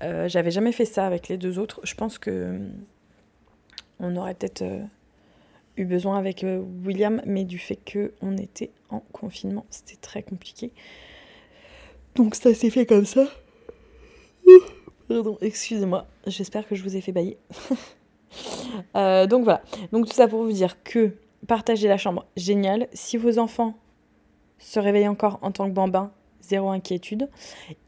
J'avais 0.00 0.52
jamais 0.52 0.70
fait 0.70 0.84
ça 0.84 1.06
avec 1.06 1.28
les 1.28 1.38
deux 1.38 1.58
autres. 1.58 1.80
Je 1.82 1.94
pense 1.94 2.18
que 2.18 2.60
on 3.98 4.14
aurait 4.14 4.34
peut-être 4.34 4.62
eu 5.76 5.84
besoin 5.84 6.18
avec 6.18 6.46
William, 6.84 7.20
mais 7.26 7.44
du 7.44 7.58
fait 7.58 7.78
qu'on 7.90 8.36
était 8.36 8.70
en 8.90 9.00
confinement, 9.00 9.66
c'était 9.70 9.96
très 9.96 10.22
compliqué. 10.22 10.72
Donc 12.14 12.34
ça 12.34 12.52
s'est 12.54 12.70
fait 12.70 12.86
comme 12.86 13.06
ça. 13.06 13.26
Pardon, 15.08 15.38
excusez-moi. 15.40 16.06
J'espère 16.26 16.68
que 16.68 16.74
je 16.74 16.82
vous 16.82 16.96
ai 16.96 17.00
fait 17.00 17.12
bailler. 17.12 17.38
Euh, 18.94 19.26
donc 19.26 19.44
voilà. 19.44 19.62
Donc 19.90 20.06
tout 20.06 20.12
ça 20.12 20.28
pour 20.28 20.42
vous 20.42 20.52
dire 20.52 20.82
que 20.82 21.12
partager 21.46 21.88
la 21.88 21.96
chambre, 21.96 22.26
génial. 22.36 22.86
Si 22.92 23.16
vos 23.16 23.38
enfants 23.38 23.74
se 24.58 24.78
réveillent 24.78 25.08
encore 25.08 25.38
en 25.40 25.50
tant 25.50 25.66
que 25.66 25.74
bambin, 25.74 26.12
zéro 26.42 26.68
inquiétude. 26.68 27.28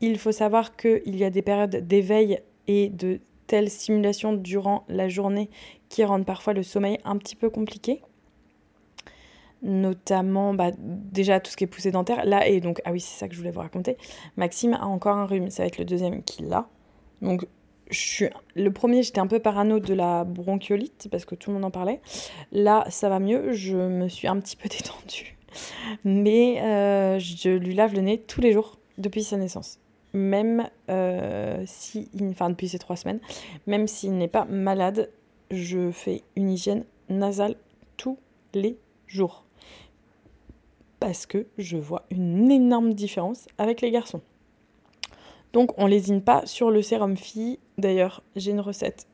Il 0.01 0.19
faut 0.19 0.33
savoir 0.33 0.77
qu'il 0.77 1.17
y 1.17 1.25
a 1.25 1.31
des 1.31 1.43
périodes 1.43 1.87
d'éveil 1.87 2.41
et 2.67 2.89
de 2.89 3.21
telles 3.47 3.71
stimulations 3.71 4.33
durant 4.33 4.85
la 4.89 5.09
journée 5.09 5.51
qui 5.89 6.05
rendent 6.05 6.25
parfois 6.25 6.53
le 6.53 6.63
sommeil 6.63 6.99
un 7.05 7.17
petit 7.17 7.37
peu 7.37 7.51
compliqué 7.51 8.01
notamment 9.63 10.55
bah, 10.55 10.71
déjà 10.79 11.41
tout 11.41 11.51
ce 11.51 11.57
qui 11.57 11.65
est 11.65 11.69
poussé 11.69 11.91
dentaire. 11.91 12.25
Là, 12.25 12.47
et 12.47 12.61
donc, 12.61 12.81
ah 12.85 12.93
oui, 12.93 13.01
c'est 13.01 13.19
ça 13.19 13.29
que 13.29 13.35
je 13.35 13.39
voulais 13.39 13.51
vous 13.51 13.61
raconter. 13.61 13.97
Maxime 14.37 14.75
a 14.75 14.87
encore 14.87 15.17
un 15.17 15.27
rhume, 15.27 15.51
ça 15.51 15.63
va 15.63 15.67
être 15.67 15.79
le 15.79 15.85
deuxième 15.85 16.23
qu'il 16.23 16.53
a. 16.53 16.69
Donc, 17.23 17.47
je 17.91 17.99
suis... 17.99 18.27
le 18.55 18.73
premier, 18.73 19.03
j'étais 19.03 19.21
un 19.21 19.27
peu 19.27 19.41
parano 19.41 19.81
de 19.81 19.95
la 19.95 20.25
bronchiolite 20.25 21.09
parce 21.11 21.25
que 21.25 21.35
tout 21.35 21.51
le 21.51 21.55
monde 21.55 21.65
en 21.65 21.71
parlait. 21.71 22.01
Là, 22.53 22.85
ça 22.89 23.09
va 23.09 23.19
mieux, 23.19 23.53
je 23.53 23.77
me 23.77 24.09
suis 24.09 24.29
un 24.29 24.39
petit 24.41 24.57
peu 24.57 24.69
détendue. 24.71 25.37
Mais 26.05 26.63
euh, 26.63 27.19
je 27.19 27.51
lui 27.51 27.75
lave 27.75 27.95
le 27.95 28.03
nez 28.03 28.19
tous 28.19 28.41
les 28.41 28.53
jours 28.53 28.79
depuis 28.99 29.25
sa 29.25 29.37
naissance. 29.37 29.79
Même 30.13 30.69
euh, 30.89 31.63
si, 31.67 32.09
enfin 32.31 32.51
depuis 32.51 32.69
ces 32.69 32.79
trois 32.79 32.97
semaines, 32.97 33.21
même 33.67 33.87
s'il 33.87 34.17
n'est 34.17 34.29
pas 34.29 34.45
malade, 34.45 35.11
je 35.51 35.91
fais 35.91 36.23
une 36.37 36.51
hygiène 36.51 36.85
nasale 37.09 37.57
tous 37.97 38.19
les 38.55 38.77
jours 39.07 39.45
parce 41.01 41.27
que 41.27 41.47
je 41.59 41.79
vois 41.79 42.05
une 42.11 42.51
énorme 42.51 42.93
différence 42.93 43.49
avec 43.59 43.81
les 43.81 43.91
garçons. 43.91 44.21
Donc 45.53 45.73
on 45.79 45.87
lésine 45.87 46.23
pas 46.23 46.47
sur 46.47 46.71
le 46.71 46.83
sérum 46.83 47.17
fille. 47.17 47.59
D'ailleurs, 47.79 48.23
j'ai 48.37 48.53
une 48.53 48.61
recette. 48.61 49.07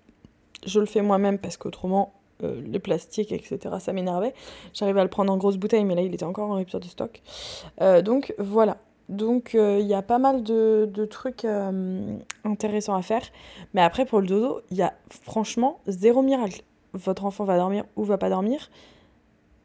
Je 0.66 0.81
le 0.81 0.87
fais 0.87 1.01
moi-même 1.01 1.38
parce 1.38 1.57
qu'autrement, 1.57 2.12
les 2.42 2.79
plastiques, 2.79 3.33
etc. 3.33 3.77
Ça 3.79 3.92
m'énervait. 3.92 4.35
J'arrivais 4.75 5.01
à 5.01 5.05
le 5.05 5.11
prendre 5.11 5.33
en 5.33 5.38
grosse 5.38 5.57
bouteille, 5.57 5.85
mais 5.85 5.94
là, 5.94 6.03
il 6.03 6.12
était 6.12 6.25
encore 6.25 6.51
en 6.51 6.57
rupture 6.57 6.81
de 6.81 6.87
stock. 6.87 7.22
donc 8.05 8.35
voilà. 8.38 8.79
Donc 9.09 9.55
il 9.55 9.87
y 9.87 9.94
a 9.94 10.03
pas 10.03 10.18
mal 10.18 10.42
de, 10.42 10.90
de 10.92 11.05
trucs 11.05 11.46
intéressants 12.44 12.96
à 12.96 13.03
faire. 13.03 13.22
Mais 13.72 13.81
après, 13.81 14.05
pour 14.05 14.20
le 14.20 14.27
dodo, 14.27 14.61
il 14.70 14.77
y 14.77 14.83
a 14.83 14.92
franchement 15.09 15.81
zéro 15.87 16.22
miracle. 16.22 16.62
Votre 16.92 17.25
enfant 17.25 17.44
va 17.44 17.57
dormir 17.57 17.85
ou 17.94 18.05
va 18.05 18.18
pas 18.18 18.29
dormir. 18.29 18.70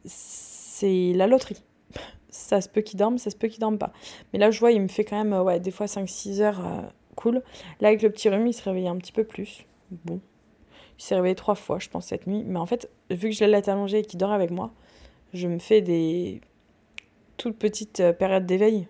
C'est 0.06 1.14
la 1.14 1.28
loterie 1.28 1.64
ça 2.32 2.62
se 2.62 2.70
peut 2.70 2.82
qu'il 2.82 2.98
dorme, 2.98 3.18
ça 3.18 3.30
se 3.30 3.36
peut 3.36 3.48
qu'il 3.48 3.60
dorme 3.60 3.78
pas. 3.78 3.92
Mais 4.34 4.40
là, 4.40 4.50
je 4.50 4.60
vois, 4.60 4.72
il 4.72 4.82
me 4.82 4.88
fait 4.88 5.04
quand 5.04 5.22
même, 5.22 5.34
ouais, 5.34 5.60
des 5.60 5.72
fois 5.72 5.86
5-6 5.86 6.42
heures, 6.42 6.66
euh, 6.66 6.82
cool. 7.16 7.44
Là, 7.82 7.90
avec 7.90 8.02
le 8.02 8.10
petit 8.10 8.30
rhume, 8.30 8.48
il 8.48 8.54
se 8.54 8.64
réveillait 8.64 8.88
un 8.88 8.98
petit 8.98 9.12
peu 9.12 9.24
plus. 9.24 9.66
Bon. 10.06 10.20
Il 10.98 11.04
s'est 11.04 11.16
réveillé 11.16 11.36
trois 11.36 11.56
fois, 11.56 11.80
je 11.80 11.90
pense, 11.90 12.08
cette 12.08 12.28
nuit. 12.28 12.44
Mais 12.46 12.60
en 12.60 12.66
fait, 12.66 12.90
vu 13.10 13.30
que 13.30 13.36
je 13.36 13.44
l'ai 13.44 13.70
allongé 13.70 14.00
et 14.00 14.02
qu'il 14.04 14.20
dort 14.20 14.32
avec 14.32 14.52
moi, 14.52 14.72
je 15.34 15.48
me 15.48 15.60
fais 15.60 15.82
des 15.82 16.42
toutes 17.38 17.58
petites 17.58 18.00
euh, 18.00 18.14
périodes 18.14 18.46
d'éveil. 18.46 18.88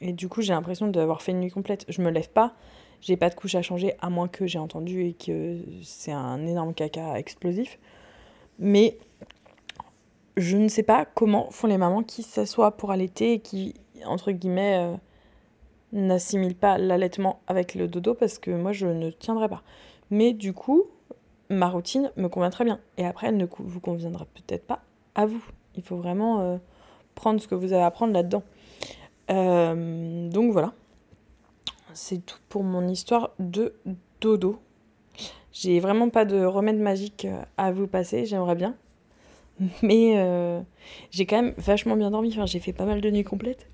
Et 0.00 0.12
du 0.12 0.28
coup, 0.28 0.42
j'ai 0.42 0.52
l'impression 0.52 0.88
d'avoir 0.88 1.22
fait 1.22 1.32
une 1.32 1.40
nuit 1.40 1.50
complète. 1.50 1.86
Je 1.88 2.02
me 2.02 2.10
lève 2.10 2.28
pas, 2.28 2.54
j'ai 3.00 3.16
pas 3.16 3.30
de 3.30 3.34
couche 3.34 3.54
à 3.54 3.62
changer, 3.62 3.94
à 4.00 4.10
moins 4.10 4.28
que 4.28 4.46
j'ai 4.46 4.58
entendu 4.58 5.06
et 5.06 5.12
que 5.14 5.60
c'est 5.82 6.12
un 6.12 6.44
énorme 6.46 6.74
caca 6.74 7.18
explosif. 7.18 7.78
Mais 8.58 8.98
je 10.36 10.56
ne 10.56 10.68
sais 10.68 10.82
pas 10.82 11.04
comment 11.06 11.50
font 11.50 11.66
les 11.66 11.78
mamans 11.78 12.02
qui 12.02 12.22
s'assoient 12.22 12.76
pour 12.76 12.90
allaiter 12.90 13.32
et 13.34 13.40
qui, 13.40 13.74
entre 14.04 14.32
guillemets, 14.32 14.78
euh, 14.78 14.96
n'assimilent 15.92 16.56
pas 16.56 16.78
l'allaitement 16.78 17.40
avec 17.46 17.74
le 17.74 17.88
dodo 17.88 18.14
parce 18.14 18.38
que 18.38 18.50
moi, 18.50 18.72
je 18.72 18.86
ne 18.86 19.10
tiendrai 19.10 19.48
pas. 19.48 19.62
Mais 20.10 20.32
du 20.32 20.52
coup, 20.52 20.84
ma 21.48 21.68
routine 21.68 22.12
me 22.16 22.28
convient 22.28 22.50
très 22.50 22.64
bien. 22.64 22.80
Et 22.98 23.06
après, 23.06 23.28
elle 23.28 23.38
ne 23.38 23.46
vous 23.58 23.80
conviendra 23.80 24.26
peut-être 24.26 24.66
pas 24.66 24.82
à 25.14 25.26
vous. 25.26 25.42
Il 25.74 25.82
faut 25.82 25.96
vraiment 25.96 26.40
euh, 26.40 26.58
prendre 27.14 27.40
ce 27.40 27.48
que 27.48 27.54
vous 27.54 27.72
avez 27.72 27.82
à 27.82 27.90
prendre 27.90 28.12
là-dedans. 28.12 28.42
Euh, 29.30 30.28
donc 30.28 30.52
voilà. 30.52 30.72
C'est 31.94 32.24
tout 32.24 32.38
pour 32.50 32.62
mon 32.62 32.86
histoire 32.88 33.30
de 33.38 33.74
dodo. 34.20 34.58
J'ai 35.50 35.80
vraiment 35.80 36.10
pas 36.10 36.26
de 36.26 36.44
remède 36.44 36.78
magique 36.78 37.26
à 37.56 37.72
vous 37.72 37.86
passer, 37.86 38.26
j'aimerais 38.26 38.54
bien. 38.54 38.76
Mais 39.82 40.14
euh, 40.16 40.60
j'ai 41.10 41.26
quand 41.26 41.42
même 41.42 41.54
vachement 41.58 41.96
bien 41.96 42.10
dormi. 42.10 42.30
Enfin, 42.32 42.46
j'ai 42.46 42.60
fait 42.60 42.72
pas 42.72 42.84
mal 42.84 43.00
de 43.00 43.10
nuits 43.10 43.24
complètes. 43.24 43.66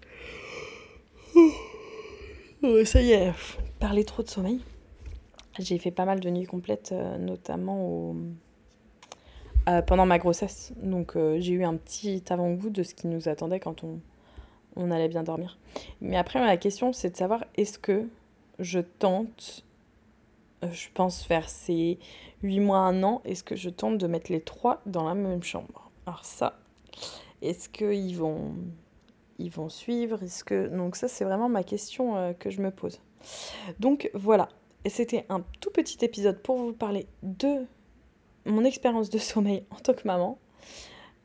Oh, 2.64 2.84
ça 2.84 3.02
y 3.02 3.10
est, 3.10 3.32
parler 3.80 4.04
trop 4.04 4.22
de 4.22 4.28
sommeil. 4.28 4.60
J'ai 5.58 5.78
fait 5.78 5.90
pas 5.90 6.04
mal 6.04 6.20
de 6.20 6.30
nuits 6.30 6.46
complètes, 6.46 6.90
euh, 6.92 7.18
notamment 7.18 7.84
au... 7.84 8.16
Euh, 9.68 9.82
pendant 9.82 10.06
ma 10.06 10.18
grossesse. 10.18 10.72
Donc 10.80 11.16
j'ai 11.38 11.52
eu 11.52 11.64
un 11.64 11.74
petit 11.74 12.22
avant-goût 12.30 12.70
de 12.70 12.82
ce 12.82 12.94
qui 12.94 13.06
nous 13.06 13.28
attendait 13.28 13.60
quand 13.60 13.84
on, 13.84 14.00
on 14.76 14.90
allait 14.90 15.08
bien 15.08 15.22
dormir. 15.22 15.58
Mais 16.00 16.16
après, 16.16 16.40
la 16.40 16.56
question, 16.56 16.92
c'est 16.92 17.10
de 17.10 17.16
savoir 17.16 17.44
est-ce 17.56 17.78
que 17.78 18.08
je 18.58 18.80
tente, 18.80 19.64
je 20.70 20.88
pense 20.94 21.26
vers 21.28 21.48
ces 21.48 21.98
8 22.42 22.60
mois, 22.60 22.78
1 22.78 23.02
an, 23.02 23.22
est-ce 23.24 23.42
que 23.42 23.56
je 23.56 23.70
tente 23.70 23.98
de 23.98 24.06
mettre 24.06 24.30
les 24.30 24.40
trois 24.40 24.80
dans 24.86 25.04
la 25.04 25.14
même 25.14 25.42
chambre? 25.42 25.90
Alors 26.06 26.24
ça, 26.24 26.58
est-ce 27.40 27.68
qu'ils 27.68 28.16
vont, 28.16 28.54
ils 29.38 29.50
vont 29.50 29.68
suivre? 29.68 30.22
Est-ce 30.22 30.44
que... 30.44 30.68
Donc 30.68 30.96
ça, 30.96 31.08
c'est 31.08 31.24
vraiment 31.24 31.48
ma 31.48 31.64
question 31.64 32.16
euh, 32.16 32.32
que 32.32 32.50
je 32.50 32.60
me 32.60 32.70
pose. 32.70 33.00
Donc 33.78 34.10
voilà, 34.14 34.48
c'était 34.86 35.26
un 35.28 35.42
tout 35.60 35.70
petit 35.70 36.04
épisode 36.04 36.40
pour 36.40 36.56
vous 36.56 36.72
parler 36.72 37.06
de 37.22 37.66
mon 38.44 38.64
expérience 38.64 39.10
de 39.10 39.18
sommeil 39.18 39.64
en 39.70 39.76
tant 39.76 39.94
que 39.94 40.06
maman, 40.06 40.38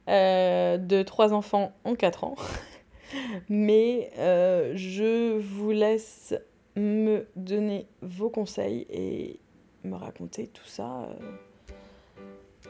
euh, 0.09 0.77
de 0.77 1.03
trois 1.03 1.33
enfants 1.33 1.73
en 1.83 1.95
4 1.95 2.23
ans. 2.23 2.35
Mais 3.49 4.11
euh, 4.17 4.73
je 4.75 5.37
vous 5.37 5.71
laisse 5.71 6.35
me 6.77 7.27
donner 7.35 7.87
vos 8.01 8.29
conseils 8.29 8.85
et 8.89 9.39
me 9.83 9.95
raconter 9.95 10.47
tout 10.47 10.65
ça 10.65 11.03
euh, 11.03 12.67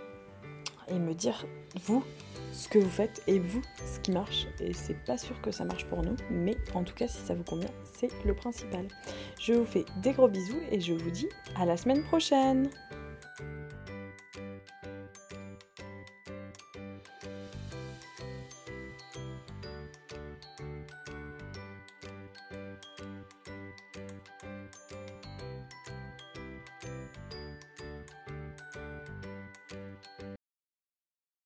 et 0.89 0.99
me 0.99 1.13
dire 1.13 1.45
vous 1.83 2.03
ce 2.53 2.69
que 2.69 2.79
vous 2.79 2.89
faites 2.89 3.21
et 3.27 3.39
vous 3.39 3.61
ce 3.85 3.99
qui 3.99 4.11
marche 4.11 4.47
et 4.59 4.73
c'est 4.73 4.97
pas 5.05 5.17
sûr 5.17 5.39
que 5.41 5.51
ça 5.51 5.65
marche 5.65 5.85
pour 5.85 6.01
nous 6.01 6.15
mais 6.31 6.55
en 6.73 6.83
tout 6.83 6.95
cas 6.95 7.07
si 7.07 7.19
ça 7.19 7.35
vous 7.35 7.43
convient 7.43 7.69
c'est 7.83 8.11
le 8.25 8.33
principal. 8.33 8.87
Je 9.39 9.53
vous 9.53 9.65
fais 9.65 9.85
des 10.01 10.13
gros 10.13 10.27
bisous 10.27 10.61
et 10.71 10.79
je 10.79 10.93
vous 10.93 11.11
dis 11.11 11.27
à 11.59 11.65
la 11.65 11.77
semaine 11.77 12.03
prochaine 12.03 12.69